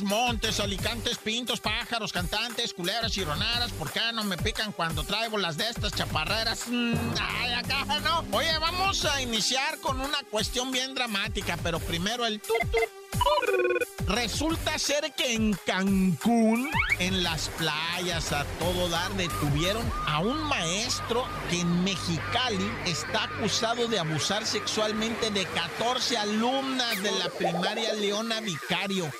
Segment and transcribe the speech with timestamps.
[0.00, 3.70] Montes, alicantes, pintos, pájaros, cantantes, culebras y ronaras.
[3.72, 6.64] ¿Por qué no me pican cuando traigo las de estas chaparreras?
[6.68, 8.24] Mm, ay, acá no.
[8.32, 13.02] Oye, vamos a iniciar con una cuestión bien dramática, pero primero el tut, tut.
[14.06, 21.24] Resulta ser que en Cancún, en las playas a todo dar, detuvieron a un maestro
[21.48, 28.40] que en Mexicali está acusado de abusar sexualmente de 14 alumnas de la primaria Leona
[28.40, 29.10] Vicario.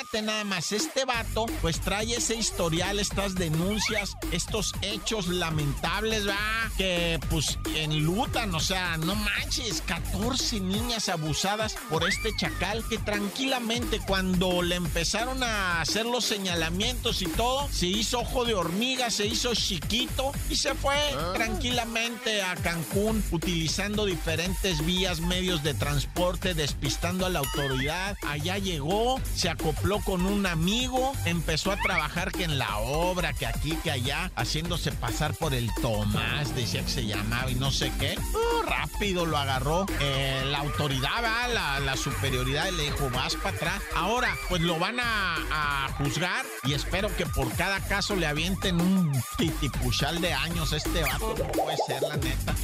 [0.00, 6.70] Imagínate nada más, este vato pues trae ese historial, estas denuncias, estos hechos lamentables, va,
[6.78, 14.00] que pues enlutan, o sea, no manches, 14 niñas abusadas por este chacal que tranquilamente
[14.06, 19.26] cuando le empezaron a hacer los señalamientos y todo, se hizo ojo de hormiga, se
[19.26, 20.96] hizo chiquito y se fue
[21.34, 28.16] tranquilamente a Cancún utilizando diferentes vías, medios de transporte, despistando a la autoridad.
[28.26, 33.46] Allá llegó, se acopló con un amigo, empezó a trabajar que en la obra, que
[33.46, 37.90] aquí, que allá, haciéndose pasar por el Tomás, decía que se llamaba y no sé
[37.98, 38.16] qué.
[38.16, 41.10] Uh, rápido lo agarró eh, la autoridad.
[41.52, 43.82] La, la superioridad le dijo, vas para atrás.
[43.94, 48.80] Ahora, pues lo van a, a, juzgar y espero que por cada caso le avienten
[48.80, 51.34] un titipuchal de años este vato.
[51.36, 52.54] No puede ser, la neta.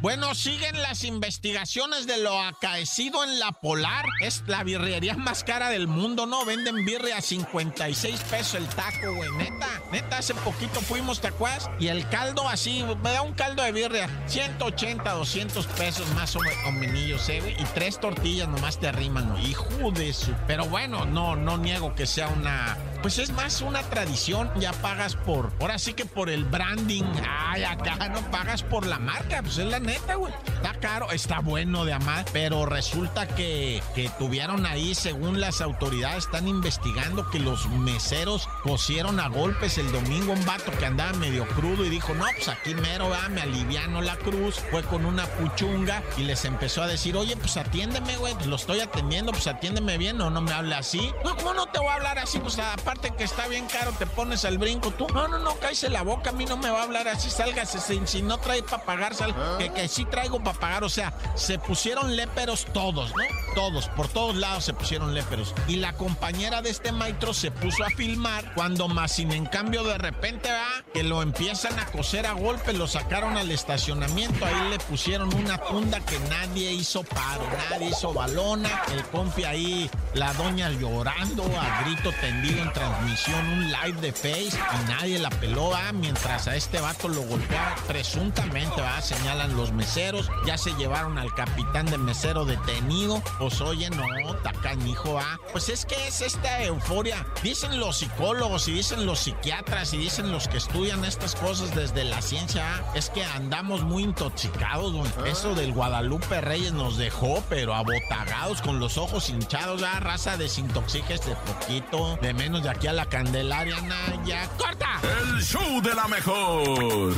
[0.00, 4.04] Bueno, siguen las investigaciones de lo acaecido en la Polar.
[4.20, 6.44] Es la birrería más cara del mundo, ¿no?
[6.44, 9.30] Venden birria a 56 pesos el taco, güey.
[9.36, 11.70] Neta, neta, hace poquito fuimos, ¿te acuerdas?
[11.78, 16.40] Y el caldo así, me da un caldo de birria, 180, 200 pesos más o
[16.40, 17.56] menos, ¿eh?
[17.58, 19.38] Y tres tortillas nomás te arriman, ¿no?
[19.38, 20.32] Hijo de su...
[20.46, 22.76] Pero bueno, no, no niego que sea una...
[23.04, 25.52] Pues es más una tradición, ya pagas por...
[25.60, 27.04] Ahora sí que por el branding.
[27.28, 30.32] Ay, acá no pagas por la marca, pues es la neta, güey.
[30.46, 36.24] Está caro, está bueno de amar, pero resulta que, que tuvieron ahí, según las autoridades,
[36.24, 41.46] están investigando que los meseros cosieron a golpes el domingo un vato que andaba medio
[41.48, 44.54] crudo y dijo, no, pues aquí mero, va, me aliviano la cruz.
[44.70, 48.56] Fue con una puchunga y les empezó a decir, oye, pues atiéndeme, güey, pues lo
[48.56, 51.12] estoy atendiendo, pues atiéndeme bien o no me hable así.
[51.22, 52.38] No, ¿cómo no te voy a hablar así?
[52.38, 55.06] Pues aparte que está bien caro, te pones al brinco tú.
[55.08, 57.80] No, no, no, cállese la boca, a mí no me va a hablar así, sálgase,
[57.80, 61.12] si, si no trae para pagar, sal, que, que sí traigo para pagar, o sea,
[61.34, 63.24] se pusieron léperos todos, ¿no?
[63.54, 65.54] Todos, por todos lados se pusieron léperos.
[65.68, 69.84] Y la compañera de este maestro se puso a filmar cuando más sin en cambio
[69.84, 74.70] de repente va que lo empiezan a coser a golpe, lo sacaron al estacionamiento, ahí
[74.70, 80.32] le pusieron una funda que nadie hizo paro, nadie hizo balona, el confi ahí, la
[80.34, 85.70] doña llorando a grito tendido en transmisión, un live de Face y nadie la peló,
[85.70, 85.92] ¿va?
[85.92, 91.32] mientras a este vato lo golpea presuntamente, va, señalan los meseros, ya se llevaron al
[91.34, 94.04] capitán de mesero detenido, pues oye, no,
[94.42, 95.38] tacanijo, va.
[95.52, 97.26] Pues es que es esta euforia.
[97.42, 102.04] Dicen los psicólogos y dicen los psiquiatras y dicen los que estudian estas cosas desde
[102.04, 105.10] la ciencia, es que andamos muy intoxicados, güey.
[105.26, 111.36] Eso del Guadalupe Reyes nos dejó, pero abotagados, con los ojos hinchados, ya raza, desintoxíquese
[111.46, 113.76] poquito, de menos de aquí a la Candelaria,
[114.24, 114.98] ya, ¡corta!
[115.02, 117.14] El show de la mejor.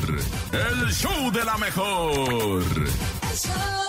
[0.52, 2.64] El show de la mejor.
[2.64, 3.85] El show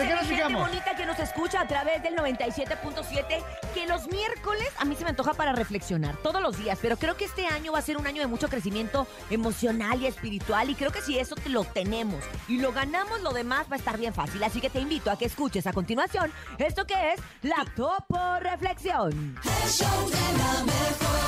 [0.00, 0.62] ¿De qué nos fijamos?
[0.62, 3.44] bonita que nos escucha a través del 97.7,
[3.74, 7.18] que los miércoles a mí se me antoja para reflexionar todos los días, pero creo
[7.18, 10.74] que este año va a ser un año de mucho crecimiento emocional y espiritual y
[10.74, 13.98] creo que si eso te lo tenemos y lo ganamos, lo demás va a estar
[13.98, 14.42] bien fácil.
[14.42, 19.38] Así que te invito a que escuches a continuación esto que es la Topo Reflexión.
[19.44, 21.20] El show de la mejor.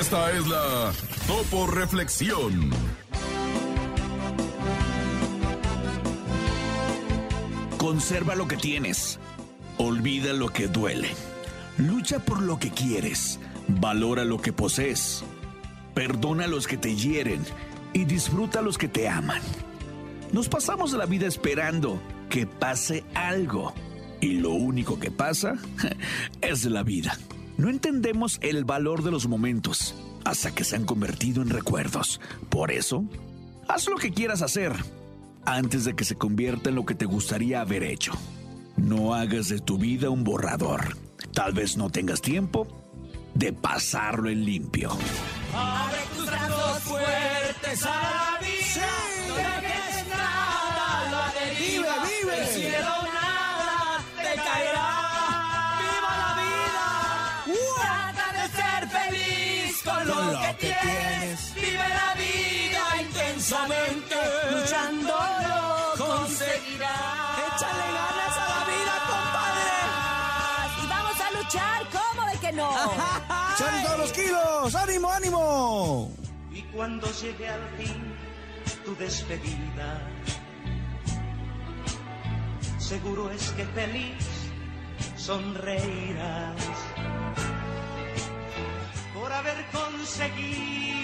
[0.00, 0.92] Esta es la
[1.28, 2.72] Topo Reflexión.
[7.84, 9.18] Conserva lo que tienes.
[9.76, 11.10] Olvida lo que duele.
[11.76, 13.38] Lucha por lo que quieres.
[13.68, 15.22] Valora lo que posees.
[15.92, 17.44] Perdona a los que te hieren
[17.92, 19.42] y disfruta a los que te aman.
[20.32, 22.00] Nos pasamos la vida esperando
[22.30, 23.74] que pase algo.
[24.18, 25.56] Y lo único que pasa
[26.40, 27.18] es la vida.
[27.58, 29.94] No entendemos el valor de los momentos
[30.24, 32.18] hasta que se han convertido en recuerdos.
[32.48, 33.04] Por eso,
[33.68, 34.72] haz lo que quieras hacer
[35.46, 38.12] antes de que se convierta en lo que te gustaría haber hecho.
[38.76, 40.96] No hagas de tu vida un borrador.
[41.32, 42.66] Tal vez no tengas tiempo
[43.34, 44.90] de pasarlo en limpio.
[45.54, 48.54] Abre tus brazos fuertes a la vida.
[48.72, 48.80] Sí.
[49.28, 51.94] No dejes nada la deriva.
[52.04, 52.42] Vive, vive.
[52.42, 54.90] El cielo nada te caerá.
[55.80, 56.86] ¡Viva la vida!
[57.46, 57.74] Uh.
[57.80, 60.80] Trata de ser feliz con, lo, que, tienes.
[60.80, 61.54] tienes.
[61.54, 62.73] Vive la vida
[63.44, 64.16] intensamente,
[64.52, 67.38] luchándolo conseguirás.
[67.46, 68.94] Échale ganas a la vida,
[70.82, 72.70] Y vamos a luchar, ¿cómo de que no?
[73.54, 74.74] ¡Echan todos los kilos!
[74.74, 76.10] ¡Ánimo, ánimo!
[76.52, 78.14] Y cuando llegue al fin
[78.84, 80.00] tu despedida,
[82.78, 84.24] seguro es que feliz
[85.16, 86.56] sonreirás
[89.14, 91.03] por haber conseguido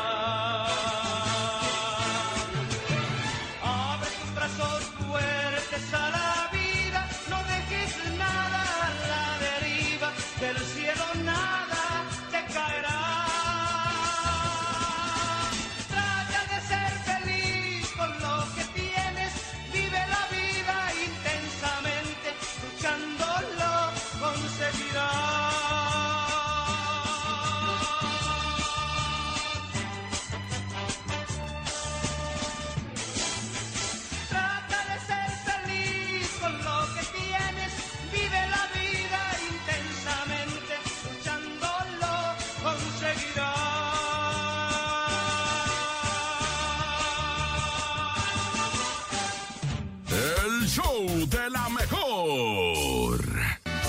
[51.01, 53.19] Show de la mejor.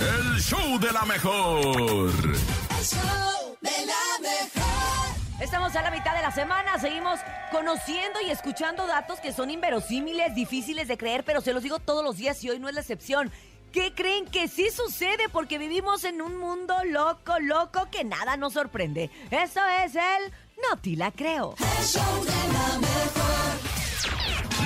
[0.01, 2.11] El show de la mejor.
[2.11, 5.41] El show de la mejor.
[5.41, 7.21] Estamos a la mitad de la semana, seguimos
[7.51, 12.03] conociendo y escuchando datos que son inverosímiles, difíciles de creer, pero se los digo todos
[12.05, 13.31] los días y hoy no es la excepción.
[13.73, 15.29] ¿Qué creen que sí sucede?
[15.31, 19.11] Porque vivimos en un mundo loco, loco, que nada nos sorprende.
[19.31, 20.33] Eso es el
[20.71, 21.55] No te la creo.
[21.59, 23.42] El show de la mejor.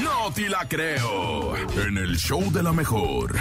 [0.07, 1.57] No te la creo.
[1.57, 3.35] En el show de la mejor.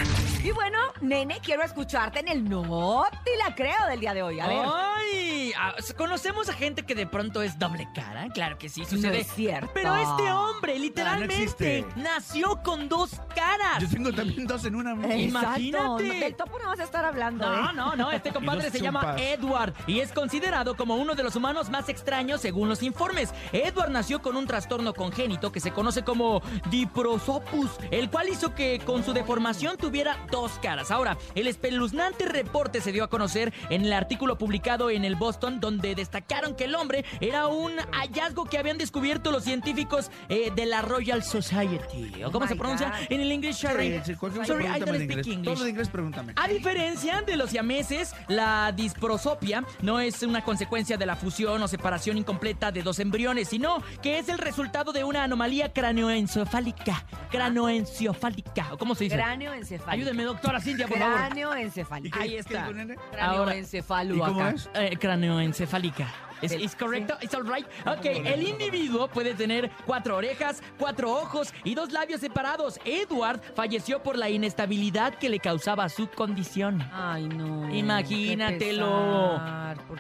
[0.44, 4.40] Y bueno, nene, quiero escucharte en el No te la creo del día de hoy.
[4.40, 4.66] A ver.
[4.66, 5.54] ¡Ay!
[5.60, 8.28] Ah, Conocemos a gente que de pronto es doble cara.
[8.34, 9.10] Claro que sí, sucede.
[9.10, 9.72] No es cierto.
[9.76, 11.86] Pero este hombre, literalmente, existe.
[11.96, 13.80] nació con dos caras.
[13.82, 14.92] Yo tengo también dos en una.
[14.94, 15.18] Exacto.
[15.20, 16.04] imagínate.
[16.04, 17.74] Del topo no vas a estar hablando, No, ¿eh?
[17.76, 19.16] no, no, este compadre se llama.
[19.18, 23.34] Edward y es considerado como uno de los humanos más extraños según los informes.
[23.52, 28.80] Edward nació con un trastorno congénito que se conoce como diprosopus, el cual hizo que
[28.86, 30.92] con su deformación tuviera dos caras.
[30.92, 35.60] Ahora, el espeluznante reporte se dio a conocer en el artículo publicado en el Boston
[35.60, 40.66] donde destacaron que el hombre era un hallazgo que habían descubierto los científicos eh, de
[40.66, 42.24] la Royal Society.
[42.26, 43.08] ¿O cómo Oh se pronuncia God.
[43.10, 43.98] en el inglés, Sherry?
[44.00, 45.26] Sí, sí, cualquier Sorry, I don't speak.
[45.28, 45.54] English.
[45.56, 46.34] Todo en inglés, pregúntame.
[46.36, 51.68] A diferencia de los siameses, la disprosopia no es una consecuencia de la fusión o
[51.68, 56.45] separación incompleta de dos embriones, sino que es el resultado de una anomalía craneoencefálica.
[57.32, 58.74] Craneoencefálica.
[58.74, 59.16] ¿O ¿Cómo se dice?
[59.16, 59.92] Cráneo encefálico.
[59.92, 61.16] Ayúdeme, doctora Cintia, por favor.
[61.16, 62.20] Cráneo encefálico.
[62.20, 62.70] Ahí ¿Qué está.
[63.20, 64.50] Ahora- encefalo ¿Y cómo acá.
[64.56, 64.70] es?
[64.74, 66.08] Eh, craneoencefálica.
[66.42, 67.16] ¿Es, correcto?
[67.22, 67.66] ¿Es all right?
[67.86, 72.80] Ok, el individuo puede tener cuatro orejas, cuatro ojos y dos labios separados.
[72.86, 76.82] Edward falleció por la inestabilidad que le causaba su condición.
[76.94, 77.74] Ay, no.
[77.74, 78.86] Imagínatelo.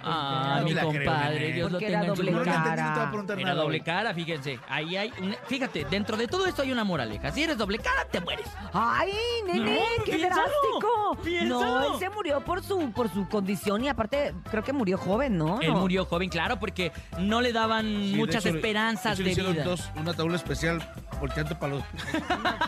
[0.03, 1.53] Ah, mi compadre.
[1.53, 3.11] Dios lo tenga en su cara.
[3.37, 4.59] Era doble cara, fíjense.
[4.67, 7.31] Ahí hay una- Fíjate, dentro de todo esto hay una moraleja.
[7.31, 8.47] Si eres doble cara, te mueres.
[8.73, 9.11] Ay,
[9.45, 11.17] nene, No, qué piénsalo, drástico.
[11.23, 11.79] piénsalo.
[11.79, 15.37] No, él se murió por su por su condición y aparte creo que murió joven,
[15.37, 15.59] ¿no?
[15.61, 19.31] Él murió joven, claro, porque no le daban Sí, de muchas hecho, esperanzas de, de,
[19.31, 19.63] hecho, hicieron vida.
[19.65, 20.87] dos, una tabla especial
[21.19, 21.83] volteando para los...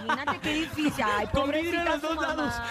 [0.04, 1.06] Imagínate qué difícil.
[1.06, 2.64] Ay, pobrecita los dos mamá.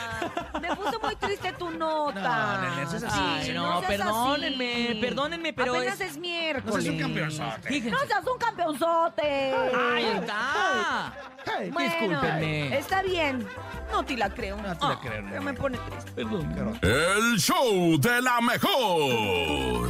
[0.61, 2.21] Me puso muy triste tu nota.
[2.57, 3.21] No, nene, eso es así.
[3.21, 5.01] Ay, no, seas perdónenme, así.
[5.01, 6.75] perdónenme, pero Apenas es- es, miércoles.
[6.75, 7.69] No seas un campeonzote.
[7.69, 7.91] Fíjense.
[7.91, 9.55] No seas un campeonzote.
[9.95, 11.13] ¡Ahí está!
[11.45, 12.79] Hey, Bueno, Discúlpenme.
[12.79, 13.47] Está bien.
[13.93, 14.57] No te la creo.
[14.57, 15.41] No te la Ah, creo, pero nene.
[15.41, 16.11] me pone triste.
[16.13, 16.79] Perdón.
[16.83, 19.89] El show de la mejor.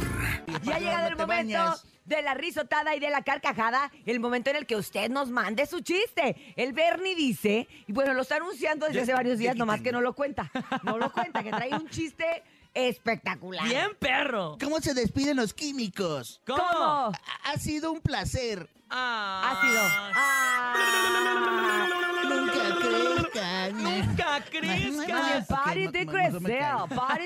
[0.63, 1.85] Ya ha llegado el momento bañas.
[2.07, 5.65] De la risotada y de la carcajada, el momento en el que usted nos mande
[5.65, 6.53] su chiste.
[6.55, 10.01] El Bernie dice, y bueno, lo está anunciando desde hace varios días, nomás que no
[10.01, 10.49] lo cuenta.
[10.83, 13.65] No lo cuenta, que trae un chiste espectacular.
[13.65, 14.57] Bien, perro.
[14.61, 16.41] ¿Cómo se despiden los químicos?
[16.45, 17.11] ¿Cómo?
[17.43, 18.69] Ha sido un placer.
[18.89, 19.51] Ah.
[19.57, 19.81] Ácido.
[20.15, 20.73] Ah.
[23.73, 24.95] Nunca crezcan.
[24.95, 25.47] Nunca crezcas.
[25.47, 26.87] pare de no- no- no me crecer, cae.
[26.95, 27.23] pare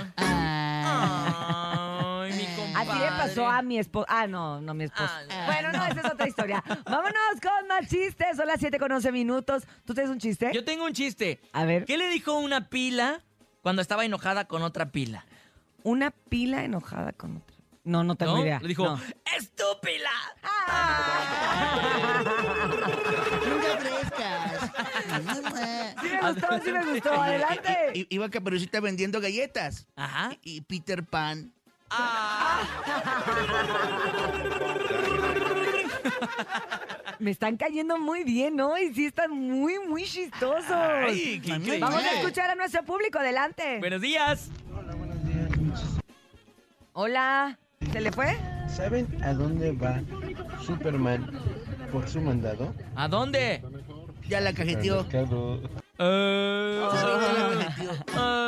[2.24, 2.92] Ay, mi compadre.
[2.92, 4.06] Así le pasó a mi esposo.
[4.10, 5.04] Ah, no, no mi esposo.
[5.30, 6.64] Ah, bueno, no, esa es otra historia.
[6.86, 8.38] Vámonos con más chistes.
[8.38, 9.64] Son las 7 con 11 minutos.
[9.86, 10.52] ¿Tú tienes un chiste?
[10.54, 11.42] Yo tengo un chiste.
[11.52, 11.86] A ver.
[11.86, 13.22] ¿Qué le dijo una pila
[13.62, 15.26] cuando estaba enojada con otra pila?
[15.84, 17.56] Una pila enojada con otra.
[17.84, 18.44] No, no tengo ¿No?
[18.44, 18.60] idea.
[18.62, 19.00] Le dijo, No.
[19.38, 20.10] ¡estúpila!
[23.46, 24.13] Nunca crezcas.
[26.02, 27.14] Sí me gustó, sí me gustó.
[27.22, 27.78] Adelante.
[27.94, 29.88] I- Iba Caperucita vendiendo galletas.
[29.96, 30.32] Ajá.
[30.44, 31.52] Y Peter Pan.
[37.20, 38.78] Me están cayendo muy bien, ¿no?
[38.78, 40.70] Y sí están muy, muy chistosos.
[40.72, 41.80] Ay, qué increíble.
[41.80, 43.20] Vamos a escuchar a nuestro público.
[43.20, 43.80] Adelante.
[43.80, 44.50] Buenos días.
[46.94, 47.58] Hola.
[47.92, 48.36] ¿Se le fue?
[48.74, 50.02] ¿Saben a dónde va
[50.66, 51.30] Superman
[51.92, 52.74] por su mandado?
[52.96, 53.62] ¿A dónde?
[54.28, 55.04] Ya la cajeteó.
[55.04, 55.60] La cajeteó.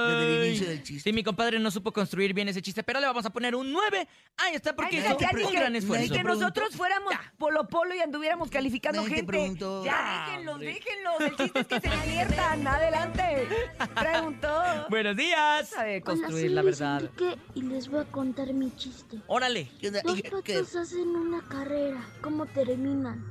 [0.08, 1.10] Desde el inicio del chiste.
[1.10, 3.72] Sí, mi compadre no supo construir bien ese chiste, pero le vamos a poner un
[3.72, 4.08] 9.
[4.38, 6.24] Ahí está, porque Ay, hizo mira, ya un gran que esfuerzo.
[6.24, 9.54] nosotros fuéramos polo polo y anduviéramos calificando gente.
[9.84, 11.22] Ya, déjenlos, déjenlos.
[11.22, 12.68] El chiste es que se diviertan.
[12.76, 13.48] Adelante.
[13.96, 14.64] Preguntó.
[14.90, 15.70] Buenos días.
[15.70, 17.10] Sabe construir, la verdad.
[17.54, 19.18] Y les voy a contar mi chiste.
[19.28, 19.70] Órale.
[19.80, 20.02] ¿Qué onda?
[20.04, 22.06] Dos ¿Y qué- patos hacen una carrera.
[22.22, 23.24] ¿Cómo terminan?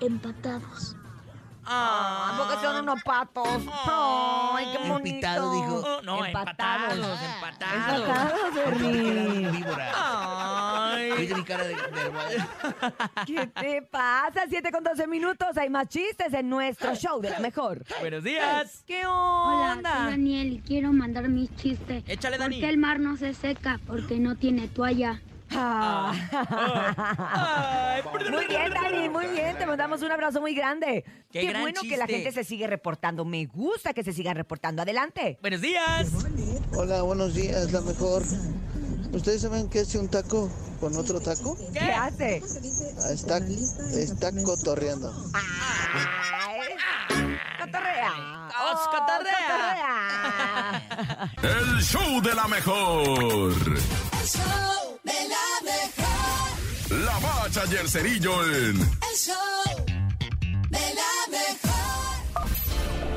[0.00, 0.96] Empatados.
[1.64, 3.48] ¿A poco son unos patos?
[3.84, 4.96] Ay, qué bonito.
[4.96, 5.74] Empitado, dijo.
[5.86, 8.00] Oh, no, empatados, empatados.
[8.00, 9.50] Empatados, Bernie.
[9.50, 9.92] Víbora.
[9.94, 11.12] Ay.
[11.18, 12.44] ¿Viste mi cara de, de-
[13.26, 14.42] ¿Qué te pasa?
[14.48, 15.56] 7 con 12 minutos.
[15.56, 17.84] Hay más chistes en nuestro show de la mejor.
[18.00, 18.82] Buenos días.
[18.86, 19.96] ¿Qué Hola, onda?
[19.98, 22.02] soy Daniel y quiero mandar mi chiste.
[22.06, 22.60] Échale, ¿Por Dani.
[22.60, 23.78] qué el mar no se seca?
[23.86, 25.20] Porque no tiene toalla.
[25.54, 26.12] Ah.
[27.94, 29.56] Ay, Muy bien, Dani, muy bien.
[29.58, 31.04] Te mandamos un abrazo muy grande.
[31.30, 33.24] Qué Qué, gran bueno que la gente se sigue reportando.
[33.24, 34.82] Me gusta que se sigan reportando.
[34.82, 35.38] Adelante.
[35.40, 36.08] Buenos días.
[36.74, 38.22] Hola, buenos días, la mejor.
[39.12, 41.56] ¿Ustedes saben qué es un taco con otro taco?
[41.72, 42.42] ¿Qué, hace?
[43.02, 45.12] Ah, Está, está cotorreando.
[45.34, 46.70] Ay,
[47.60, 48.12] cotorrea.
[48.72, 50.82] Os cotorrea.
[51.42, 51.66] cotorrea.
[51.74, 53.52] El show de la mejor.
[53.52, 57.00] El show de la mejor.
[57.04, 59.36] La bacha y el cerillo en El show
[60.70, 61.72] de la mejor.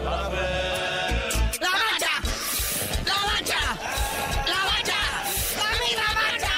[0.03, 2.11] ¡La bacha!
[3.05, 3.61] ¡La bacha!
[4.45, 4.99] ¡La bacha!
[5.95, 6.53] ¡La bacha!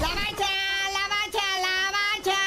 [0.00, 0.50] La bacha,
[0.92, 2.38] la bacha, la bacha.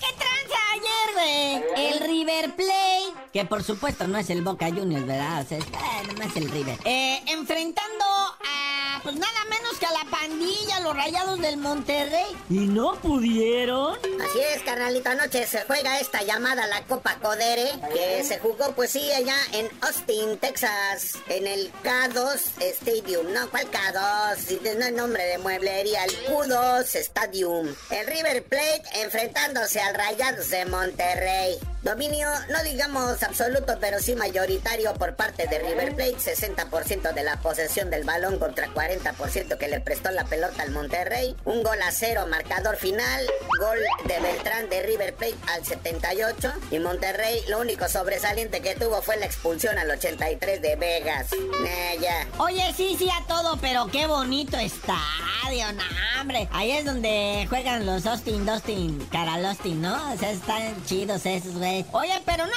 [0.00, 1.86] ¿Qué tranza ayer, güey?
[1.86, 5.42] El River Plate, que por supuesto no es el Boca Juniors, ¿verdad?
[5.42, 6.78] O sea, es, eh, no es el River.
[6.84, 8.04] Eh, enfrentando
[9.02, 12.26] pues nada menos que a la pandilla, los rayados del Monterrey.
[12.50, 13.96] ¿Y no pudieron?
[13.96, 15.10] Así es, carnalito.
[15.10, 19.68] Anoche se juega esta llamada la Copa Codere, que se jugó, pues sí, allá en
[19.80, 23.32] Austin, Texas, en el K2 Stadium.
[23.32, 24.36] No, ¿cuál K2?
[24.36, 27.74] Si No es nombre de mueblería, el Q2 Stadium.
[27.90, 31.58] El River Plate enfrentándose al Rayados de Monterrey.
[31.82, 36.16] Dominio, no digamos absoluto, pero sí mayoritario por parte de River Plate.
[36.16, 41.36] 60% de la posesión del balón contra 40% que le prestó la pelota al Monterrey.
[41.44, 43.26] Un gol a cero, marcador final.
[43.58, 46.52] Gol de Beltrán de River Plate al 78.
[46.70, 51.28] Y Monterrey, lo único sobresaliente que tuvo fue la expulsión al 83 de Vegas.
[51.32, 51.88] Eh.
[52.38, 55.82] Oye, sí, sí a todo, pero qué bonito estadio, no,
[56.20, 56.48] hombre.
[56.52, 60.12] Ahí es donde juegan los Austin, Dustin, Carol Austin, ¿no?
[60.12, 61.67] O sea, están chidos esos, güey.
[61.92, 62.52] Oye, pero no,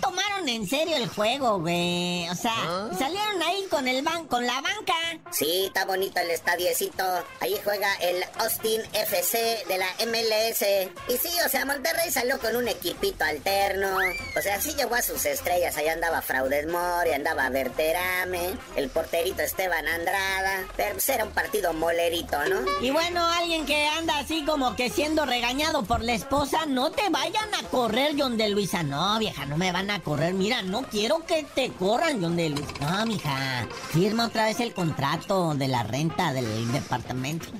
[0.00, 2.28] tomaron en serio el juego, güey.
[2.28, 4.94] O sea, salieron ahí con el ban con la banca.
[5.30, 7.04] Sí, está bonito el estadiecito.
[7.40, 10.62] Ahí juega el Austin FC de la MLS.
[11.08, 13.96] Y sí, o sea, Monterrey salió con un equipito alterno.
[14.36, 15.76] O sea, sí llegó a sus estrellas.
[15.76, 20.66] Ahí andaba Fraudes Mori, andaba Berterame, el porterito Esteban Andrada.
[20.76, 22.64] Pero pues era un partido molerito, ¿no?
[22.80, 27.08] Y bueno, alguien que anda así como que siendo regañado por la esposa, no te
[27.10, 28.82] vayan a correr, John de Luisa.
[28.82, 32.50] No, vieja, no me van a correr mira, no quiero que te corran, John de
[32.50, 32.66] Luis.
[32.80, 37.46] No, mija, firma otra vez el contrato de la renta del departamento.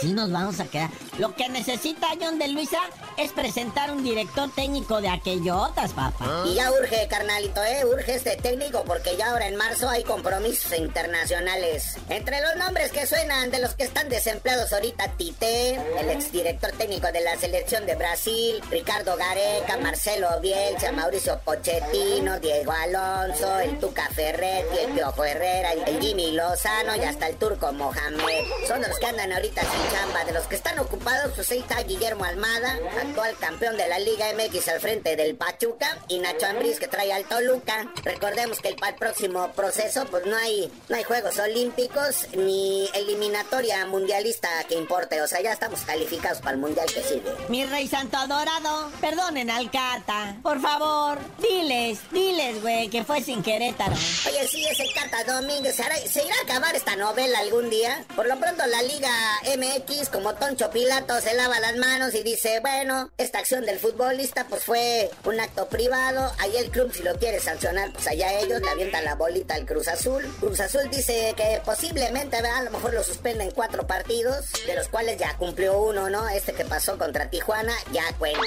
[0.00, 0.90] Sí nos vamos a quedar.
[1.18, 2.78] Lo que necesita John de Luisa
[3.18, 6.44] es presentar un director técnico de aquellotas, papá.
[6.46, 7.84] Y ya urge, carnalito, ¿eh?
[7.84, 11.98] Urge este técnico porque ya ahora en marzo hay compromisos internacionales.
[12.08, 17.10] Entre los nombres que suenan de los que están desempleados ahorita, Tite, el exdirector técnico
[17.12, 24.06] de la selección de Brasil, Ricardo Gareca, Marcelo Bielsa, Mauricio Pochettino, Diego Alonso, el Tuca
[24.14, 28.44] Ferretti, el Piojo Herrera, el Jimmy Lozano y hasta el turco Mohamed.
[28.68, 30.26] Son los que andan ahorita sin chamba.
[30.26, 34.68] De los que están ocupados, pues ahí Guillermo Almada, actual campeón de la Liga MX
[34.68, 37.90] al frente del Pachuca, y Nacho Ambriz que trae al Toluca.
[38.04, 43.86] Recordemos que para el próximo proceso, pues no hay, no hay Juegos Olímpicos ni eliminatoria
[43.86, 45.22] mundialista que importe.
[45.22, 47.32] O sea, ya estamos calificados para el mundial que sigue.
[47.48, 50.36] Mi rey santo adorado, perdonen al Cata.
[50.42, 50.89] Por favor,
[51.38, 53.92] diles, diles, güey, que fue sin Querétaro.
[53.92, 55.76] Oye, sí, es el Cata Domínguez.
[55.76, 58.04] ¿Se, irá a acabar esta novela algún día?
[58.16, 59.10] Por lo pronto, la Liga
[59.56, 64.46] MX, como Toncho Pilato, se lava las manos y dice: Bueno, esta acción del futbolista,
[64.48, 66.32] pues fue un acto privado.
[66.38, 69.66] Ahí el club, si lo quiere sancionar, pues allá ellos le avientan la bolita al
[69.66, 70.24] Cruz Azul.
[70.40, 75.18] Cruz Azul dice que posiblemente, a lo mejor lo suspenden cuatro partidos, de los cuales
[75.18, 76.28] ya cumplió uno, ¿no?
[76.28, 78.40] Este que pasó contra Tijuana, ya cuenta.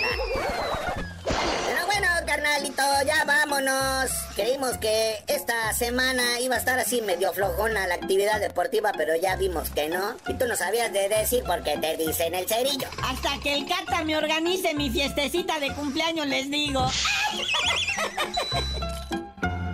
[2.34, 4.10] Carnalito, ya vámonos.
[4.36, 9.36] Creímos que esta semana iba a estar así medio flojona la actividad deportiva, pero ya
[9.36, 10.16] vimos que no.
[10.28, 12.88] Y tú no sabías de decir porque te dicen el cerillo.
[13.04, 16.90] Hasta que el Cata me organice mi fiestecita de cumpleaños, les digo.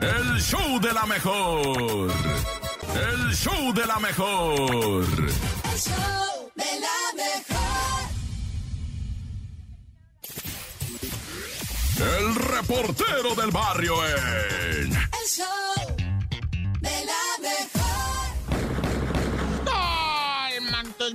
[0.02, 2.12] El show de la mejor.
[2.94, 5.06] El show de la mejor.
[5.06, 6.89] El show de la
[12.00, 14.94] El reportero del barrio en.
[14.94, 15.96] El show
[16.80, 17.29] de la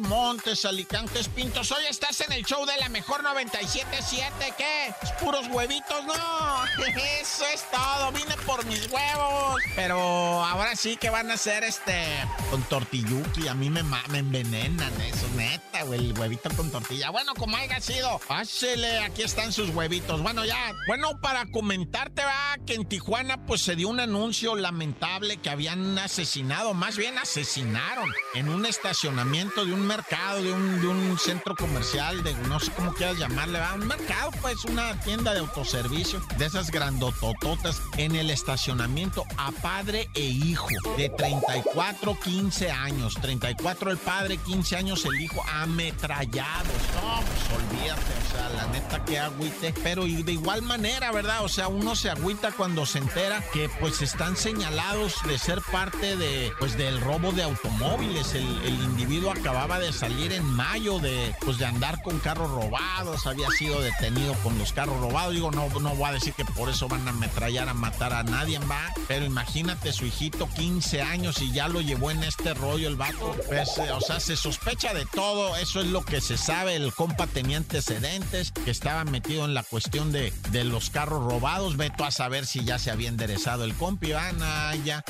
[0.00, 1.70] Montes, Alicantes, Pintos.
[1.72, 4.54] Hoy estás en el show de la mejor 97.7.
[4.56, 4.94] ¿Qué?
[5.02, 6.04] ¿Es puros huevitos?
[6.04, 6.64] No,
[7.20, 8.12] eso es todo.
[8.12, 9.62] Vine por mis huevos.
[9.76, 9.96] Pero
[10.44, 12.04] ahora sí que van a hacer este
[12.50, 13.48] con tortilluki.
[13.48, 16.00] A mí me, me envenenan eso, neta, güey.
[16.00, 17.10] El huevito con tortilla.
[17.10, 19.00] Bueno, como haya sido, pásele.
[19.00, 20.22] Aquí están sus huevitos.
[20.22, 20.72] Bueno, ya.
[20.86, 25.98] Bueno, para comentarte, va, que en Tijuana, pues se dio un anuncio lamentable que habían
[25.98, 31.54] asesinado, más bien asesinaron en un estacionamiento de un mercado, de un, de un centro
[31.54, 33.74] comercial, de no sé cómo quieras llamarle, ¿va?
[33.74, 40.08] un mercado, pues una tienda de autoservicio, de esas grandotototas, en el estacionamiento a padre
[40.14, 46.66] e hijo, de 34, 15 años, 34 el padre, 15 años el hijo, ametrallados.
[46.94, 51.44] No, pues olvídate, o sea, la neta que agüite, pero de igual manera, ¿verdad?
[51.44, 56.16] O sea, uno se agüita cuando se entera que pues están señalados de ser parte
[56.16, 58.34] de, pues del robo de automóviles.
[58.34, 63.26] El, el individuo acababa de salir en mayo de, pues de andar con carros robados,
[63.26, 65.34] había sido detenido con los carros robados.
[65.34, 68.22] Digo, no, no voy a decir que por eso van a ametrallar, a matar a
[68.22, 68.92] nadie, va.
[69.08, 73.36] Pero imagínate su hijito, 15 años y ya lo llevó en este rollo el vato.
[73.46, 76.76] Pues, eh, o sea, se sospecha de todo, eso es lo que se sabe.
[76.76, 81.76] El compa tenía antecedentes, que estaba metido en la cuestión de, de los carros robados.
[81.76, 84.38] Veto a saber si ya se había enderezado el compi, van
[84.84, 85.04] ya.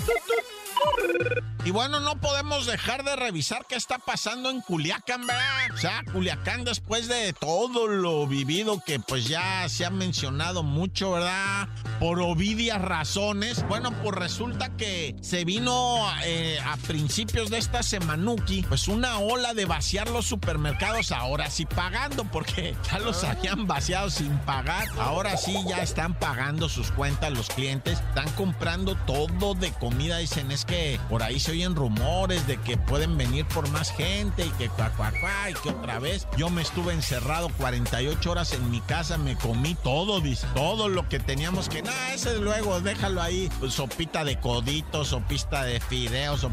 [1.65, 5.71] Y bueno, no podemos dejar de revisar qué está pasando en Culiacán, ¿verdad?
[5.73, 11.13] O sea, Culiacán después de todo lo vivido que pues ya se ha mencionado mucho,
[11.13, 11.69] ¿verdad?
[12.01, 13.67] Por obvias razones.
[13.67, 19.55] Bueno, pues resulta que se vino eh, a principios de esta semanuki, pues una ola
[19.55, 24.87] de vaciar los supermercados, ahora sí pagando, porque ya los habían vaciado sin pagar.
[24.99, 30.51] Ahora sí ya están pagando sus cuentas los clientes, están comprando todo de comida, dicen,
[30.51, 34.51] es que por ahí se oyen rumores de que pueden venir por más gente y
[34.51, 36.27] que cuá, cuá, cuá, y que otra vez.
[36.37, 41.09] Yo me estuve encerrado 48 horas en mi casa, me comí todo, dice, todo lo
[41.09, 46.47] que teníamos que, nada, ese luego déjalo ahí, sopita de coditos, sopita de fideos,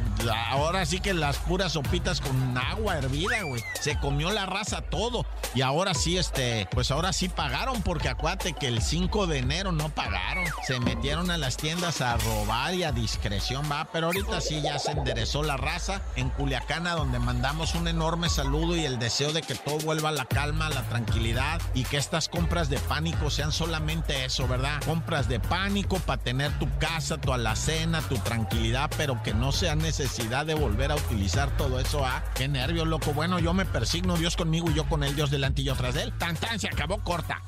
[0.52, 5.26] ahora sí que las puras sopitas con agua hervida, güey, se comió la raza todo
[5.54, 9.72] y ahora sí, este, pues ahora sí pagaron porque acuérdate que el 5 de enero
[9.72, 14.42] no pagaron, se metieron a las tiendas a robar y a discreción, va, pero ahorita
[14.42, 18.86] sí ya se enderezó la raza en Culiacán, a donde mandamos un enorme saludo y
[18.86, 22.30] el deseo de que todo vuelva a la calma, a la tranquilidad y que estas
[22.30, 24.82] compras de pánico sean solamente eso, ¿verdad?
[24.86, 29.76] Compras de pánico para tener tu casa, tu alacena, tu tranquilidad, pero que no sea
[29.76, 32.24] necesidad de volver a utilizar todo eso, ¿ah?
[32.36, 33.14] Qué nervios, loco.
[33.14, 35.96] Bueno, yo me persigno, Dios conmigo y yo con él, Dios delante y yo tras
[35.96, 36.14] él.
[36.18, 37.42] Tan, se acabó corta.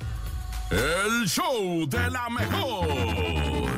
[0.70, 3.73] El show de la mejor.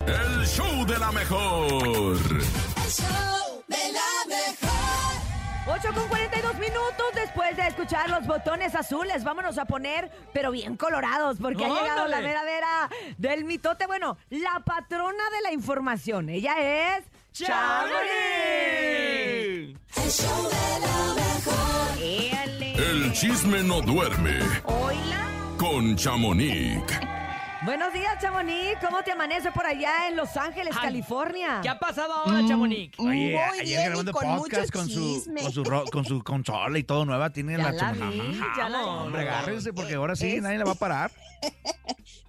[0.00, 2.16] El show de la mejor.
[2.16, 4.76] El show de la mejor.
[5.68, 9.24] 8 con 42 minutos después de escuchar los botones azules.
[9.24, 13.86] Vámonos a poner, pero bien colorados, porque ha llegado la vera vera del mitote.
[13.86, 16.28] Bueno, la patrona de la información.
[16.28, 17.04] Ella es.
[17.32, 17.96] ¡Chamonix!
[19.96, 21.98] El show de la mejor.
[22.00, 22.74] ¡Éale!
[22.90, 25.26] El chisme no duerme Oila.
[25.58, 26.82] con Chamonix.
[27.66, 28.78] Buenos días, Chamonix.
[28.80, 31.58] ¿Cómo te amanece por allá en Los Ángeles, Ay, California?
[31.62, 32.96] ¿Qué ha pasado ahora, Chamonix?
[32.98, 35.42] Oye, Muy ayer bien, y grabando con podcast con su, chisme.
[35.42, 38.68] con su ro- con su consola y todo nueva, tiene Ya la la vi, ya
[38.68, 38.84] la vi.
[38.84, 41.10] Hombre, agárrense porque ahora sí Es- nadie la va a parar.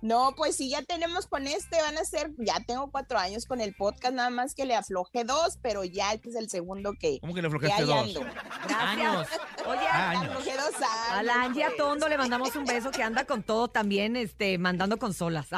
[0.02, 3.62] No, pues sí, ya tenemos con este, van a ser, ya tengo cuatro años con
[3.62, 7.20] el podcast, nada más que le aflojé dos, pero ya este es el segundo que,
[7.20, 7.98] ¿Cómo que le aflojaste dos?
[8.04, 8.20] ando.
[8.22, 8.78] Gracias.
[8.80, 9.28] Años.
[9.66, 10.32] Oye, Ah, Le años.
[10.38, 10.86] aflojé dos años.
[11.12, 11.74] a la Angie pues.
[11.74, 15.48] Atondo le mandamos un beso que anda con todo también, este, mandando consolas.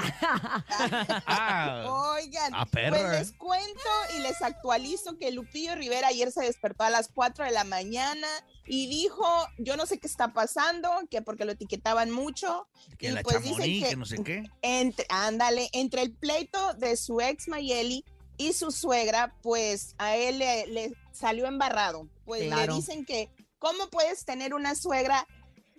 [1.25, 6.43] Ah, Oigan, Ah, perra, pues les cuento y les actualizo que Lupillo Rivera ayer se
[6.43, 8.27] despertó a las 4 de la mañana
[8.71, 9.25] y dijo,
[9.57, 12.67] yo no sé qué está pasando, que porque lo etiquetaban mucho.
[12.99, 14.43] que y la pues dicen que- que no sé qué.
[14.61, 18.05] Entre, ándale, entre el pleito de su ex Mayeli
[18.37, 22.07] y su suegra, pues a él le, le salió embarrado.
[22.25, 22.73] Pues Claro.
[22.73, 25.25] le dicen que, ¿cómo puedes tener una suegra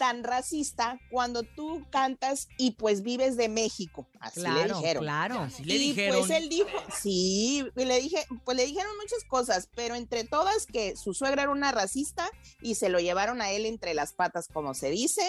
[0.01, 4.09] tan racista cuando tú cantas y pues vives de México?
[4.19, 5.03] Así le dijeron.
[5.03, 5.41] claro.
[5.41, 6.21] Así le y dijeron.
[6.21, 10.65] pues él dijo, sí, y le dije, pues le dijeron muchas cosas, pero entre todas
[10.65, 12.31] que su suegra era una racista
[12.63, 15.23] y se lo llevaron a él entre las patas, como se dice.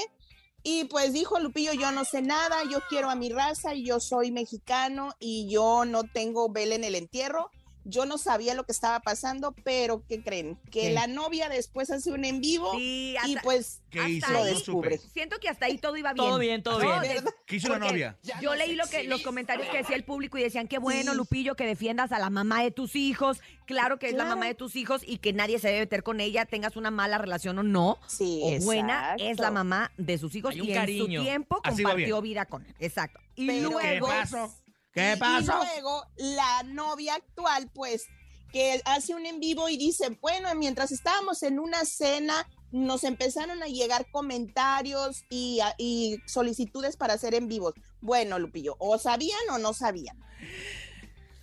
[0.64, 4.32] Y pues dijo Lupillo, yo no sé nada, yo quiero a mi raza, yo soy
[4.32, 7.52] mexicano y yo no tengo vela en el entierro.
[7.84, 10.58] Yo no sabía lo que estaba pasando, pero ¿qué creen?
[10.70, 10.92] Que ¿Qué?
[10.92, 14.32] la novia después hace un en vivo Sí, y pues ¿Qué hasta hizo?
[14.32, 14.98] lo descubre.
[14.98, 16.26] Siento que hasta ahí todo iba bien.
[16.28, 17.24] Todo bien, todo No, bien.
[17.46, 18.18] ¿Qué hizo la novia?
[18.42, 21.18] Yo leí lo que, los comentarios que decía el público y decían, qué bueno, Sí.
[21.18, 23.40] Lupillo, que defiendas a la mamá de tus hijos.
[23.66, 26.20] Claro que es la mamá de tus hijos y que nadie se debe meter con
[26.20, 27.98] ella, tengas una mala relación o no.
[28.08, 31.20] Sí, o buena, es la mamá de sus hijos Hay un y en cariño.
[31.22, 32.76] su tiempo Así compartió vida con él.
[32.80, 33.20] Exacto.
[33.36, 34.08] Y Pero- ¿Qué luego...
[34.08, 34.54] pasó?
[34.94, 35.54] ¿Qué Y- pasó?
[35.64, 38.08] Y luego la novia actual, pues,
[38.52, 43.64] que hace un en vivo y dice, bueno, mientras estábamos en una cena, nos empezaron
[43.64, 47.74] a llegar comentarios y, y solicitudes para hacer en vivos.
[48.02, 50.18] Bueno, Lupillo, o sabían o no sabían.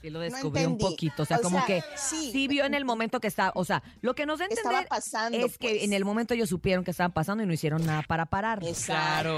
[0.00, 2.30] Sí lo No descubrió un poquito, o sea, O como sea, que sí.
[2.32, 4.68] sí vio en el momento que estaba, o sea, lo que nos da a Estaba
[4.78, 5.38] entender pasando.
[5.38, 5.82] es que pues.
[5.82, 8.62] en el momento ellos supieron que estaban pasando y no hicieron nada para parar.
[8.64, 8.92] Exacto,